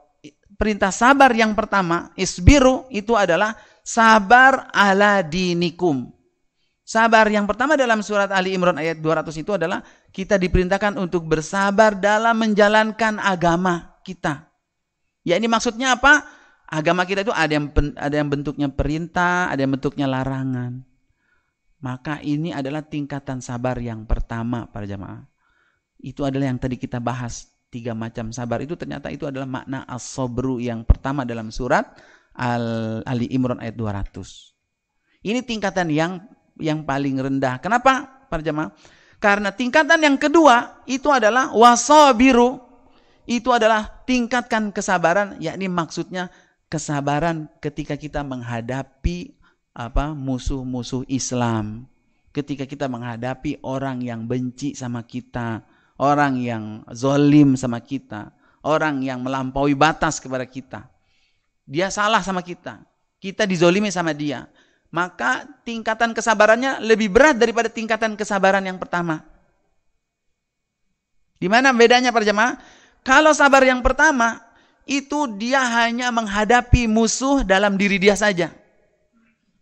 perintah 0.61 0.92
sabar 0.92 1.32
yang 1.32 1.57
pertama 1.57 2.12
isbiru 2.20 2.84
itu 2.92 3.16
adalah 3.16 3.57
sabar 3.80 4.68
ala 4.76 5.24
dinikum. 5.24 6.12
Sabar 6.84 7.32
yang 7.32 7.48
pertama 7.48 7.80
dalam 7.80 8.04
surat 8.04 8.28
Ali 8.28 8.52
Imran 8.52 8.76
ayat 8.76 9.00
200 9.00 9.32
itu 9.40 9.57
adalah 9.57 9.80
kita 10.12 10.36
diperintahkan 10.36 11.00
untuk 11.00 11.24
bersabar 11.24 11.96
dalam 11.96 12.36
menjalankan 12.36 13.16
agama 13.16 13.96
kita. 14.04 14.52
Ya 15.24 15.40
ini 15.40 15.48
maksudnya 15.48 15.96
apa? 15.96 16.28
Agama 16.68 17.09
kita 17.09 17.24
itu 17.24 17.32
ada 17.32 17.57
yang 17.57 17.72
ada 17.96 18.14
yang 18.20 18.28
bentuknya 18.28 18.68
perintah, 18.68 19.48
ada 19.48 19.64
yang 19.64 19.72
bentuknya 19.74 20.04
larangan. 20.04 20.86
Maka 21.81 22.24
ini 22.24 22.57
adalah 22.57 22.81
tingkatan 22.85 23.45
sabar 23.45 23.77
yang 23.77 24.09
pertama 24.09 24.64
para 24.68 24.89
jamaah. 24.89 25.29
Itu 26.01 26.24
adalah 26.24 26.49
yang 26.49 26.61
tadi 26.61 26.81
kita 26.81 27.01
bahas. 27.01 27.53
Tiga 27.66 27.93
macam 27.93 28.31
sabar 28.31 28.62
itu 28.62 28.79
ternyata 28.79 29.11
itu 29.11 29.27
adalah 29.27 29.45
makna 29.45 29.83
as-sobru 29.91 30.62
yang 30.62 30.87
pertama 30.87 31.27
dalam 31.27 31.51
surat 31.51 31.99
Al 32.33 33.03
Ali 33.05 33.27
Imran 33.29 33.59
ayat 33.59 33.74
200. 33.74 34.55
Ini 35.27 35.43
tingkatan 35.43 35.91
yang 35.91 36.22
yang 36.57 36.87
paling 36.87 37.18
rendah. 37.20 37.61
Kenapa 37.61 38.24
para 38.31 38.41
jamaah? 38.41 38.72
Karena 39.18 39.53
tingkatan 39.53 40.01
yang 40.01 40.16
kedua 40.16 40.85
itu 40.87 41.09
adalah 41.09 41.53
wasabiru. 41.53 42.61
Itu 43.27 43.51
adalah 43.51 44.07
tingkatkan 44.07 44.70
kesabaran, 44.70 45.43
yakni 45.43 45.66
maksudnya 45.66 46.31
kesabaran 46.70 47.51
ketika 47.59 47.99
kita 47.99 48.22
menghadapi 48.22 49.35
apa 49.77 50.16
musuh-musuh 50.16 51.05
Islam. 51.12 51.85
Ketika 52.33 52.64
kita 52.64 52.89
menghadapi 52.89 53.61
orang 53.61 54.01
yang 54.01 54.24
benci 54.24 54.72
sama 54.72 55.05
kita, 55.05 55.61
orang 56.01 56.41
yang 56.41 56.81
zolim 56.97 57.61
sama 57.61 57.85
kita, 57.85 58.33
orang 58.64 59.05
yang 59.05 59.20
melampaui 59.20 59.77
batas 59.77 60.16
kepada 60.16 60.49
kita. 60.49 60.89
Dia 61.68 61.93
salah 61.93 62.24
sama 62.24 62.41
kita. 62.41 62.81
Kita 63.20 63.45
dizolimi 63.45 63.93
sama 63.93 64.16
dia. 64.16 64.49
Maka 64.89 65.45
tingkatan 65.64 66.16
kesabarannya 66.16 66.81
lebih 66.81 67.12
berat 67.12 67.37
daripada 67.37 67.68
tingkatan 67.68 68.16
kesabaran 68.16 68.64
yang 68.64 68.81
pertama. 68.81 69.20
Di 71.37 71.53
mana 71.53 71.72
bedanya 71.77 72.12
para 72.16 72.24
jemaah? 72.24 72.57
Kalau 73.05 73.37
sabar 73.37 73.61
yang 73.64 73.85
pertama, 73.85 74.41
itu 74.89 75.29
dia 75.37 75.61
hanya 75.61 76.09
menghadapi 76.09 76.89
musuh 76.89 77.45
dalam 77.45 77.77
diri 77.77 78.01
dia 78.01 78.16
saja. 78.16 78.53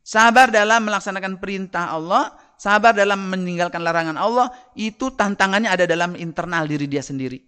Sabar 0.05 0.53
dalam 0.53 0.85
melaksanakan 0.85 1.41
perintah 1.41 1.89
Allah, 1.89 2.37
sabar 2.61 2.93
dalam 2.93 3.25
meninggalkan 3.25 3.81
larangan 3.81 4.21
Allah, 4.21 4.53
itu 4.77 5.09
tantangannya 5.17 5.73
ada 5.73 5.89
dalam 5.89 6.13
internal 6.13 6.69
diri 6.69 6.85
dia 6.85 7.01
sendiri. 7.01 7.41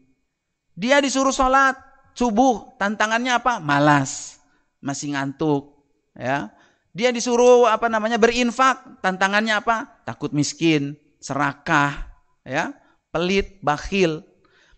Dia 0.73 1.05
disuruh 1.05 1.37
sholat 1.37 1.77
subuh, 2.17 2.81
tantangannya 2.81 3.37
apa? 3.37 3.61
Malas, 3.61 4.41
masih 4.81 5.13
ngantuk, 5.13 5.77
ya. 6.17 6.49
Dia 6.97 7.13
disuruh 7.13 7.69
apa 7.69 7.93
namanya 7.93 8.17
berinfak, 8.17 9.05
tantangannya 9.05 9.61
apa? 9.61 10.01
Takut 10.09 10.33
miskin, 10.33 10.97
serakah, 11.21 12.09
ya, 12.41 12.73
pelit, 13.13 13.61
bakhil. 13.61 14.25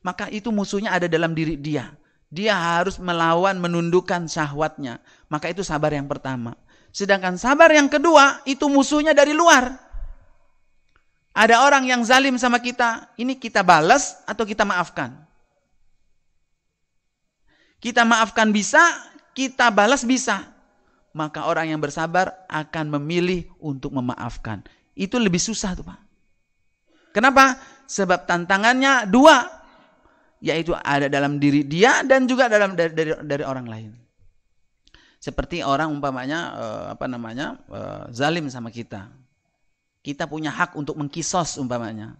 Maka 0.02 0.26
itu 0.34 0.50
musuhnya 0.50 0.98
ada 0.98 1.06
dalam 1.06 1.30
diri 1.30 1.54
dia. 1.54 1.94
Dia 2.26 2.58
harus 2.58 2.98
melawan, 2.98 3.62
menundukkan 3.62 4.26
syahwatnya. 4.26 4.98
Maka 5.30 5.54
itu 5.54 5.62
sabar 5.62 5.94
yang 5.94 6.10
pertama. 6.10 6.58
Sedangkan 6.98 7.38
sabar 7.38 7.70
yang 7.70 7.86
kedua 7.86 8.42
itu 8.42 8.66
musuhnya 8.66 9.14
dari 9.14 9.30
luar. 9.30 9.70
Ada 11.30 11.62
orang 11.62 11.86
yang 11.86 12.02
zalim 12.02 12.34
sama 12.34 12.58
kita, 12.58 13.14
ini 13.14 13.38
kita 13.38 13.62
balas 13.62 14.18
atau 14.26 14.42
kita 14.42 14.66
maafkan? 14.66 15.14
Kita 17.78 18.02
maafkan 18.02 18.50
bisa, 18.50 18.82
kita 19.30 19.70
balas 19.70 20.02
bisa. 20.02 20.50
Maka 21.14 21.46
orang 21.46 21.70
yang 21.70 21.78
bersabar 21.78 22.34
akan 22.50 22.98
memilih 22.98 23.46
untuk 23.62 23.94
memaafkan. 23.94 24.66
Itu 24.98 25.22
lebih 25.22 25.38
susah 25.38 25.78
tuh 25.78 25.86
Pak. 25.86 26.02
Kenapa? 27.14 27.62
Sebab 27.86 28.26
tantangannya 28.26 29.06
dua. 29.06 29.46
Yaitu 30.42 30.74
ada 30.74 31.06
dalam 31.06 31.38
diri 31.38 31.62
dia 31.62 32.02
dan 32.02 32.26
juga 32.26 32.50
dalam 32.50 32.74
dari, 32.74 32.90
dari, 32.90 33.10
dari 33.22 33.44
orang 33.46 33.66
lain. 33.70 34.07
Seperti 35.18 35.66
orang 35.66 35.90
umpamanya 35.90 36.54
uh, 36.54 36.84
apa 36.94 37.10
namanya 37.10 37.58
uh, 37.66 38.06
zalim 38.14 38.46
sama 38.46 38.70
kita. 38.70 39.10
Kita 39.98 40.30
punya 40.30 40.54
hak 40.54 40.78
untuk 40.78 40.94
mengkisos 40.94 41.58
umpamanya. 41.58 42.14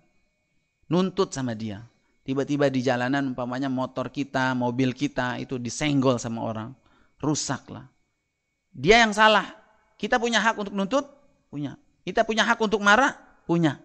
Nuntut 0.91 1.31
sama 1.31 1.55
dia. 1.55 1.87
Tiba-tiba 2.27 2.69
di 2.69 2.85
jalanan 2.85 3.33
umpamanya 3.33 3.71
motor 3.71 4.11
kita, 4.11 4.53
mobil 4.53 4.93
kita 4.93 5.39
itu 5.39 5.57
disenggol 5.57 6.19
sama 6.19 6.43
orang. 6.45 6.71
Rusak 7.23 7.71
lah. 7.71 7.87
Dia 8.75 9.07
yang 9.07 9.15
salah. 9.15 9.47
Kita 9.97 10.19
punya 10.19 10.43
hak 10.43 10.59
untuk 10.59 10.75
nuntut? 10.75 11.07
Punya. 11.49 11.79
Kita 12.05 12.27
punya 12.27 12.45
hak 12.45 12.59
untuk 12.61 12.83
marah? 12.83 13.15
Punya. 13.47 13.81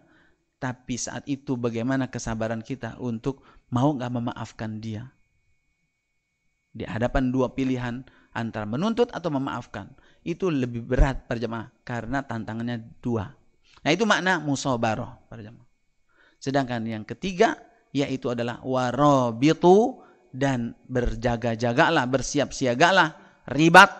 Tapi 0.60 0.96
saat 0.96 1.24
itu 1.30 1.56
bagaimana 1.56 2.10
kesabaran 2.10 2.64
kita 2.64 2.98
untuk 3.00 3.44
mau 3.72 3.94
nggak 3.94 4.12
memaafkan 4.12 4.80
dia? 4.82 5.08
Di 6.74 6.84
hadapan 6.84 7.30
dua 7.30 7.54
pilihan, 7.54 8.02
antara 8.34 8.66
menuntut 8.66 9.14
atau 9.14 9.30
memaafkan. 9.30 9.94
Itu 10.26 10.50
lebih 10.50 10.84
berat 10.84 11.30
para 11.30 11.40
jemaah 11.40 11.68
karena 11.86 12.26
tantangannya 12.26 13.00
dua. 13.00 13.30
Nah 13.84 13.92
itu 13.92 14.04
makna 14.04 14.42
musabaroh 14.42 15.30
para 15.30 15.42
jemaah. 15.46 15.68
Sedangkan 16.42 16.84
yang 16.84 17.06
ketiga 17.08 17.56
yaitu 17.94 18.34
adalah 18.34 18.60
warobitu 18.66 20.02
dan 20.34 20.74
berjaga-jagalah, 20.90 22.10
bersiap 22.10 22.52
siagalah, 22.52 23.14
ribat 23.48 23.92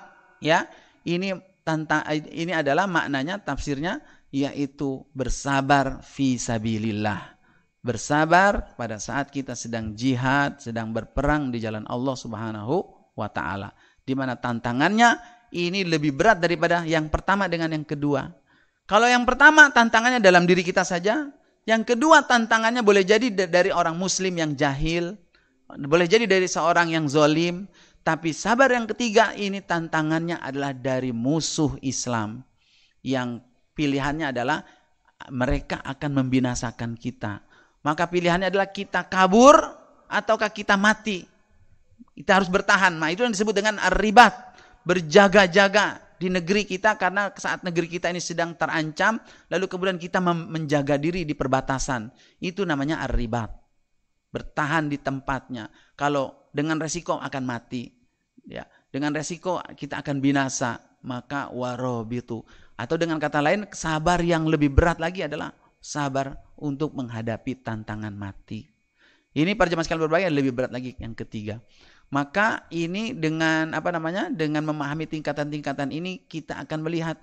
ya. 0.42 0.66
Ini 1.04 1.36
tantang 1.62 2.04
ini 2.32 2.56
adalah 2.56 2.90
maknanya 2.90 3.40
tafsirnya 3.44 4.02
yaitu 4.34 5.06
bersabar 5.14 6.02
fi 6.02 6.42
sabilillah. 6.42 7.38
Bersabar 7.84 8.74
pada 8.80 8.96
saat 8.96 9.28
kita 9.28 9.60
sedang 9.60 9.92
jihad, 9.94 10.64
sedang 10.64 10.96
berperang 10.96 11.52
di 11.52 11.60
jalan 11.60 11.84
Allah 11.92 12.16
Subhanahu 12.16 12.76
wa 13.14 13.30
taala 13.30 13.76
di 14.04 14.14
mana 14.14 14.36
tantangannya 14.36 15.20
ini 15.54 15.86
lebih 15.88 16.16
berat 16.16 16.42
daripada 16.42 16.84
yang 16.84 17.08
pertama 17.08 17.48
dengan 17.48 17.72
yang 17.72 17.86
kedua. 17.86 18.32
Kalau 18.84 19.08
yang 19.08 19.24
pertama 19.24 19.72
tantangannya 19.72 20.20
dalam 20.20 20.44
diri 20.44 20.66
kita 20.66 20.84
saja, 20.84 21.32
yang 21.64 21.88
kedua 21.88 22.28
tantangannya 22.28 22.84
boleh 22.84 23.08
jadi 23.08 23.32
dari 23.32 23.72
orang 23.72 23.96
muslim 23.96 24.36
yang 24.36 24.52
jahil, 24.60 25.16
boleh 25.72 26.08
jadi 26.10 26.28
dari 26.28 26.50
seorang 26.50 26.92
yang 26.92 27.08
zolim, 27.08 27.72
tapi 28.04 28.36
sabar 28.36 28.68
yang 28.68 28.84
ketiga 28.92 29.32
ini 29.32 29.64
tantangannya 29.64 30.36
adalah 30.44 30.76
dari 30.76 31.16
musuh 31.16 31.80
Islam 31.80 32.44
yang 33.00 33.40
pilihannya 33.72 34.36
adalah 34.36 34.68
mereka 35.32 35.80
akan 35.80 36.20
membinasakan 36.20 37.00
kita. 37.00 37.40
Maka 37.84 38.12
pilihannya 38.12 38.52
adalah 38.52 38.68
kita 38.72 39.08
kabur 39.08 39.56
ataukah 40.12 40.52
kita 40.52 40.76
mati. 40.76 41.24
Kita 42.12 42.42
harus 42.42 42.52
bertahan. 42.52 43.00
Nah, 43.00 43.10
itu 43.10 43.24
yang 43.24 43.32
disebut 43.32 43.56
dengan 43.56 43.80
ribat, 43.96 44.54
berjaga-jaga 44.84 46.04
di 46.20 46.28
negeri 46.30 46.64
kita 46.64 46.96
karena 46.96 47.32
saat 47.36 47.66
negeri 47.68 47.88
kita 47.90 48.12
ini 48.12 48.22
sedang 48.22 48.56
terancam, 48.56 49.20
lalu 49.52 49.66
kemudian 49.68 49.98
kita 50.00 50.20
menjaga 50.24 51.00
diri 51.00 51.24
di 51.24 51.34
perbatasan. 51.34 52.12
Itu 52.40 52.64
namanya 52.64 53.04
ribat. 53.10 53.52
Bertahan 54.30 54.88
di 54.88 54.98
tempatnya. 55.02 55.68
Kalau 55.98 56.50
dengan 56.54 56.78
resiko 56.78 57.18
akan 57.18 57.44
mati. 57.44 57.90
Ya, 58.44 58.68
dengan 58.92 59.16
resiko 59.16 59.64
kita 59.74 60.04
akan 60.04 60.20
binasa, 60.20 60.80
maka 61.04 61.52
warobitu. 61.52 62.44
Atau 62.76 62.98
dengan 62.98 63.18
kata 63.18 63.40
lain, 63.40 63.68
sabar 63.72 64.20
yang 64.20 64.48
lebih 64.50 64.74
berat 64.74 64.98
lagi 64.98 65.24
adalah 65.24 65.54
sabar 65.84 66.40
untuk 66.56 66.96
menghadapi 66.96 67.60
tantangan 67.60 68.16
mati. 68.16 68.68
Ini 69.34 69.58
para 69.58 69.68
jemaah 69.68 69.86
sekalian 69.86 70.06
berbahagia 70.08 70.30
lebih 70.30 70.54
berat 70.54 70.72
lagi 70.72 70.94
yang 71.02 71.18
ketiga. 71.18 71.58
Maka 72.14 72.70
ini 72.70 73.18
dengan 73.18 73.74
apa 73.74 73.90
namanya? 73.90 74.30
Dengan 74.30 74.70
memahami 74.70 75.10
tingkatan-tingkatan 75.10 75.90
ini 75.90 76.22
kita 76.30 76.62
akan 76.62 76.86
melihat 76.86 77.18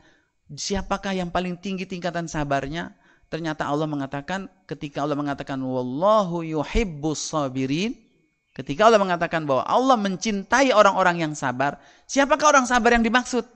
siapakah 0.50 1.14
yang 1.14 1.30
paling 1.30 1.54
tinggi 1.62 1.86
tingkatan 1.86 2.26
sabarnya. 2.26 2.90
Ternyata 3.30 3.70
Allah 3.70 3.86
mengatakan 3.86 4.50
ketika 4.66 5.06
Allah 5.06 5.14
mengatakan 5.14 5.62
wallahu 5.62 6.42
yuhibbus 6.42 7.30
sabirin 7.30 8.10
Ketika 8.50 8.90
Allah 8.90 8.98
mengatakan 8.98 9.46
bahwa 9.46 9.62
Allah 9.62 9.94
mencintai 9.94 10.74
orang-orang 10.74 11.22
yang 11.22 11.32
sabar, 11.38 11.78
siapakah 12.10 12.50
orang 12.50 12.66
sabar 12.66 12.98
yang 12.98 13.06
dimaksud? 13.06 13.46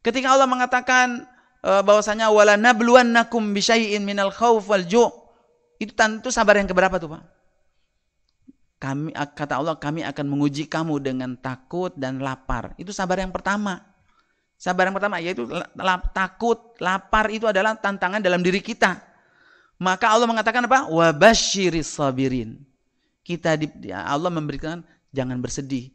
Ketika 0.00 0.32
Allah 0.32 0.48
mengatakan 0.48 1.28
uh, 1.60 1.84
bahwasanya 1.84 2.32
wala 2.32 2.56
nabluwannakum 2.56 3.52
bisyai'in 3.52 4.00
minal 4.02 4.32
khauf 4.32 4.64
wal 4.66 4.82
ju' 4.82 5.12
itu 5.76 5.92
tentu 5.92 6.32
sabar 6.32 6.56
yang 6.56 6.66
keberapa 6.66 6.96
tuh, 6.96 7.14
Pak? 7.14 7.22
Kami 8.82 9.14
kata 9.14 9.62
Allah 9.62 9.78
kami 9.78 10.02
akan 10.02 10.26
menguji 10.26 10.66
kamu 10.66 10.98
dengan 10.98 11.38
takut 11.38 11.94
dan 11.94 12.18
lapar. 12.18 12.74
Itu 12.74 12.90
sabar 12.90 13.22
yang 13.22 13.30
pertama. 13.30 13.78
Sabar 14.58 14.90
yang 14.90 14.94
pertama 14.98 15.22
yaitu 15.22 15.46
takut, 16.10 16.74
lapar 16.82 17.30
itu 17.30 17.46
adalah 17.46 17.78
tantangan 17.78 18.18
dalam 18.18 18.42
diri 18.42 18.58
kita. 18.58 18.98
Maka 19.78 20.10
Allah 20.10 20.26
mengatakan 20.26 20.66
apa? 20.66 20.90
Wabashiris 20.90 21.94
sabirin 21.94 22.58
kita 23.22 23.54
di, 23.54 23.70
Allah 23.94 24.30
memberikan 24.30 24.82
jangan 25.14 25.38
bersedih. 25.38 25.94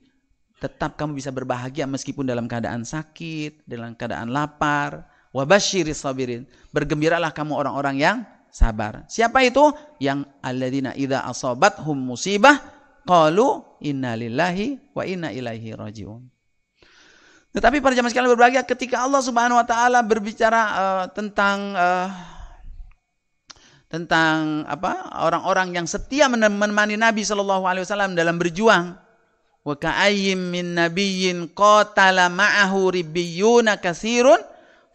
Tetap 0.57 0.97
kamu 0.97 1.21
bisa 1.21 1.29
berbahagia 1.29 1.85
meskipun 1.85 2.25
dalam 2.25 2.49
keadaan 2.49 2.81
sakit, 2.81 3.67
dalam 3.67 3.93
keadaan 3.93 4.33
lapar. 4.33 5.05
Wabashiri 5.35 5.93
sabirin. 5.93 6.49
Bergembiralah 6.73 7.29
kamu 7.29 7.53
orang-orang 7.53 7.95
yang 8.01 8.17
sabar. 8.49 9.05
Siapa 9.05 9.45
itu? 9.45 9.69
Yang 10.01 10.25
alladzina 10.41 10.97
idza 10.97 11.21
asabathum 11.29 11.93
musibah 11.93 12.76
qalu 13.07 13.63
inna 13.79 14.19
lillahi 14.19 14.91
wa 14.91 15.07
inna 15.07 15.31
ilaihi 15.31 15.71
rajiun. 15.71 16.27
Tetapi 17.55 17.81
para 17.81 17.97
jamaah 17.97 18.11
sekalian 18.11 18.33
berbahagia 18.37 18.63
ketika 18.67 19.01
Allah 19.01 19.23
Subhanahu 19.23 19.57
wa 19.57 19.65
taala 19.65 20.05
berbicara 20.05 20.61
uh, 20.61 21.05
tentang 21.09 21.73
uh, 21.73 22.05
tentang 23.87 24.67
apa 24.67 25.15
orang-orang 25.25 25.73
yang 25.73 25.87
setia 25.87 26.27
menemani 26.27 26.99
Nabi 26.99 27.23
Shallallahu 27.23 27.63
Alaihi 27.65 27.87
Wasallam 27.87 28.13
dalam 28.13 28.35
berjuang. 28.35 28.99
Wa 29.65 29.75
ka'ayyim 29.75 30.39
min 30.53 30.79
nabiyyin 30.79 31.51
qatala 31.51 32.31
ma'ahu 32.31 32.93
ribbiyuna 32.93 33.81
kasirun 33.81 34.39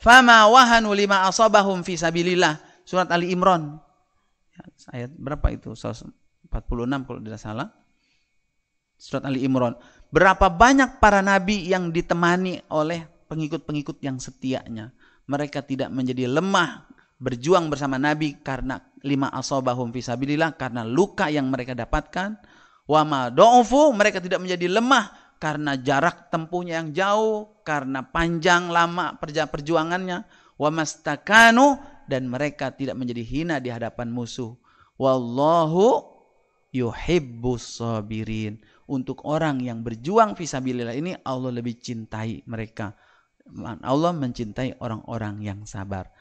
fama 0.00 0.48
wahanu 0.48 0.96
lima 0.96 1.28
asabahum 1.28 1.84
fi 1.84 1.98
sabilillah. 1.98 2.60
Surat 2.86 3.08
Ali 3.10 3.32
Imran. 3.32 3.80
Ya, 4.54 4.62
ayat 4.92 5.10
berapa 5.16 5.50
itu? 5.52 5.72
46 5.72 6.08
kalau 7.08 7.20
tidak 7.20 7.40
salah. 7.40 7.68
Surat 9.02 9.26
Ali 9.26 9.42
Imran. 9.42 9.74
Berapa 10.14 10.46
banyak 10.46 11.02
para 11.02 11.18
nabi 11.18 11.66
yang 11.66 11.90
ditemani 11.90 12.62
oleh 12.70 13.02
pengikut-pengikut 13.26 13.98
yang 13.98 14.22
setianya. 14.22 14.94
Mereka 15.26 15.66
tidak 15.66 15.90
menjadi 15.90 16.30
lemah 16.30 16.86
berjuang 17.22 17.70
bersama 17.70 18.02
Nabi 18.02 18.38
karena 18.42 18.82
lima 19.06 19.30
asobahum 19.30 19.94
fisabilillah 19.94 20.58
karena 20.58 20.82
luka 20.82 21.30
yang 21.30 21.46
mereka 21.46 21.70
dapatkan 21.70 22.34
wa 22.90 23.02
ma 23.06 23.30
do'ufu 23.30 23.94
mereka 23.94 24.18
tidak 24.18 24.42
menjadi 24.42 24.66
lemah 24.66 25.38
karena 25.38 25.78
jarak 25.78 26.34
tempuhnya 26.34 26.82
yang 26.82 26.90
jauh 26.90 27.62
karena 27.62 28.02
panjang 28.02 28.74
lama 28.74 29.14
perjuangannya 29.22 30.26
wa 30.58 30.70
mastakanu 30.74 31.78
dan 32.10 32.26
mereka 32.26 32.74
tidak 32.74 32.98
menjadi 32.98 33.22
hina 33.22 33.56
di 33.62 33.70
hadapan 33.70 34.10
musuh 34.10 34.58
wallahu 34.98 36.02
yuhibbus 36.74 37.78
sabirin 37.78 38.58
untuk 38.92 39.24
orang 39.24 39.64
yang 39.64 39.80
berjuang 39.80 40.36
fisabilillah 40.36 40.92
ini 40.92 41.16
Allah 41.24 41.48
lebih 41.48 41.80
cintai 41.80 42.44
mereka 42.44 42.92
Allah 43.80 44.12
mencintai 44.12 44.78
orang-orang 44.84 45.40
yang 45.40 45.64
sabar 45.64 46.12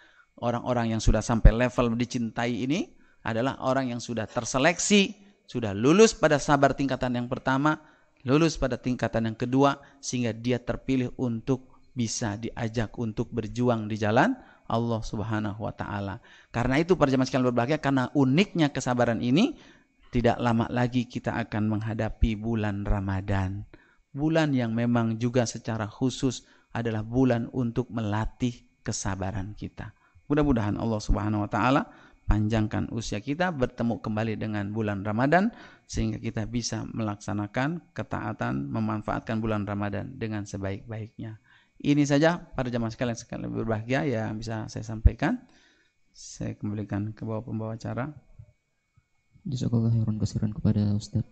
orang-orang 0.41 0.97
yang 0.97 1.01
sudah 1.03 1.21
sampai 1.21 1.53
level 1.53 1.93
dicintai 1.93 2.65
ini 2.65 2.89
adalah 3.21 3.61
orang 3.61 3.93
yang 3.93 4.01
sudah 4.01 4.25
terseleksi, 4.25 5.13
sudah 5.45 5.77
lulus 5.77 6.17
pada 6.17 6.41
sabar 6.41 6.73
tingkatan 6.73 7.13
yang 7.13 7.27
pertama, 7.29 7.77
lulus 8.25 8.57
pada 8.57 8.81
tingkatan 8.81 9.29
yang 9.31 9.37
kedua, 9.37 9.77
sehingga 10.01 10.33
dia 10.33 10.57
terpilih 10.57 11.13
untuk 11.21 11.69
bisa 11.93 12.39
diajak 12.39 12.97
untuk 12.97 13.29
berjuang 13.29 13.85
di 13.85 13.99
jalan 13.99 14.33
Allah 14.65 15.01
Subhanahu 15.03 15.67
wa 15.67 15.73
taala. 15.75 16.23
Karena 16.49 16.79
itu 16.81 16.97
para 16.97 17.11
jemaah 17.11 17.27
sekalian 17.29 17.51
berbahagia 17.53 17.77
karena 17.77 18.09
uniknya 18.15 18.71
kesabaran 18.73 19.19
ini 19.21 19.59
tidak 20.11 20.37
lama 20.43 20.67
lagi 20.67 21.07
kita 21.07 21.39
akan 21.47 21.71
menghadapi 21.71 22.35
bulan 22.35 22.83
Ramadan. 22.83 23.63
Bulan 24.11 24.51
yang 24.51 24.75
memang 24.75 25.15
juga 25.15 25.47
secara 25.47 25.87
khusus 25.87 26.43
adalah 26.75 26.99
bulan 26.99 27.47
untuk 27.55 27.87
melatih 27.87 28.67
kesabaran 28.83 29.55
kita. 29.55 29.95
Mudah-mudahan 30.27 30.75
Allah 30.75 30.99
Subhanahu 30.99 31.47
wa 31.47 31.51
taala 31.51 31.87
panjangkan 32.27 32.91
usia 32.91 33.23
kita 33.23 33.55
bertemu 33.55 34.03
kembali 34.03 34.35
dengan 34.35 34.71
bulan 34.75 35.03
Ramadan 35.03 35.51
sehingga 35.87 36.19
kita 36.19 36.47
bisa 36.47 36.83
melaksanakan 36.91 37.91
ketaatan 37.95 38.67
memanfaatkan 38.67 39.39
bulan 39.39 39.63
Ramadan 39.63 40.15
dengan 40.19 40.43
sebaik-baiknya. 40.43 41.39
Ini 41.81 42.03
saja 42.03 42.37
para 42.37 42.67
jamaah 42.67 42.93
sekalian 42.93 43.17
sekalian 43.17 43.51
berbahagia 43.51 44.03
yang 44.03 44.39
bisa 44.39 44.67
saya 44.67 44.83
sampaikan. 44.83 45.39
Saya 46.11 46.55
kembalikan 46.59 47.15
ke 47.15 47.23
bawah 47.23 47.47
pembawa 47.47 47.79
acara. 47.79 48.11
Jazakallah 49.41 49.89
khairan 49.89 50.21
kasiran 50.21 50.51
kepada 50.53 50.93
Ustaz. 50.93 51.25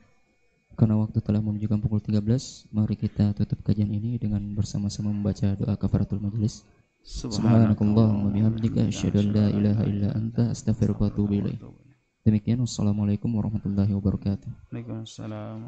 Karena 0.79 0.95
waktu 0.95 1.19
telah 1.19 1.43
menunjukkan 1.43 1.79
pukul 1.83 1.99
13, 1.99 2.71
mari 2.71 2.95
kita 2.95 3.35
tutup 3.35 3.59
kajian 3.67 3.91
ini 3.91 4.15
dengan 4.15 4.39
bersama-sama 4.55 5.11
membaca 5.11 5.51
doa 5.59 5.75
kafaratul 5.75 6.23
majelis. 6.23 6.63
Subhanakallahumma 7.03 8.31
bihamdika 8.31 8.87
asyhadu 8.87 9.19
an 9.23 9.27
la 9.35 9.45
ilaha 9.51 9.83
illa 9.83 10.09
anta 10.15 10.55
astaghfiruka 10.55 11.07
wa 11.07 11.09
atubu 11.11 11.33
ilaik. 11.35 11.59
Demikian 12.23 12.63
wassalamualaikum 12.63 13.27
warahmatullahi 13.27 13.91
wabarakatuh. 13.91 14.71
Waalaikumsalam. 14.71 15.67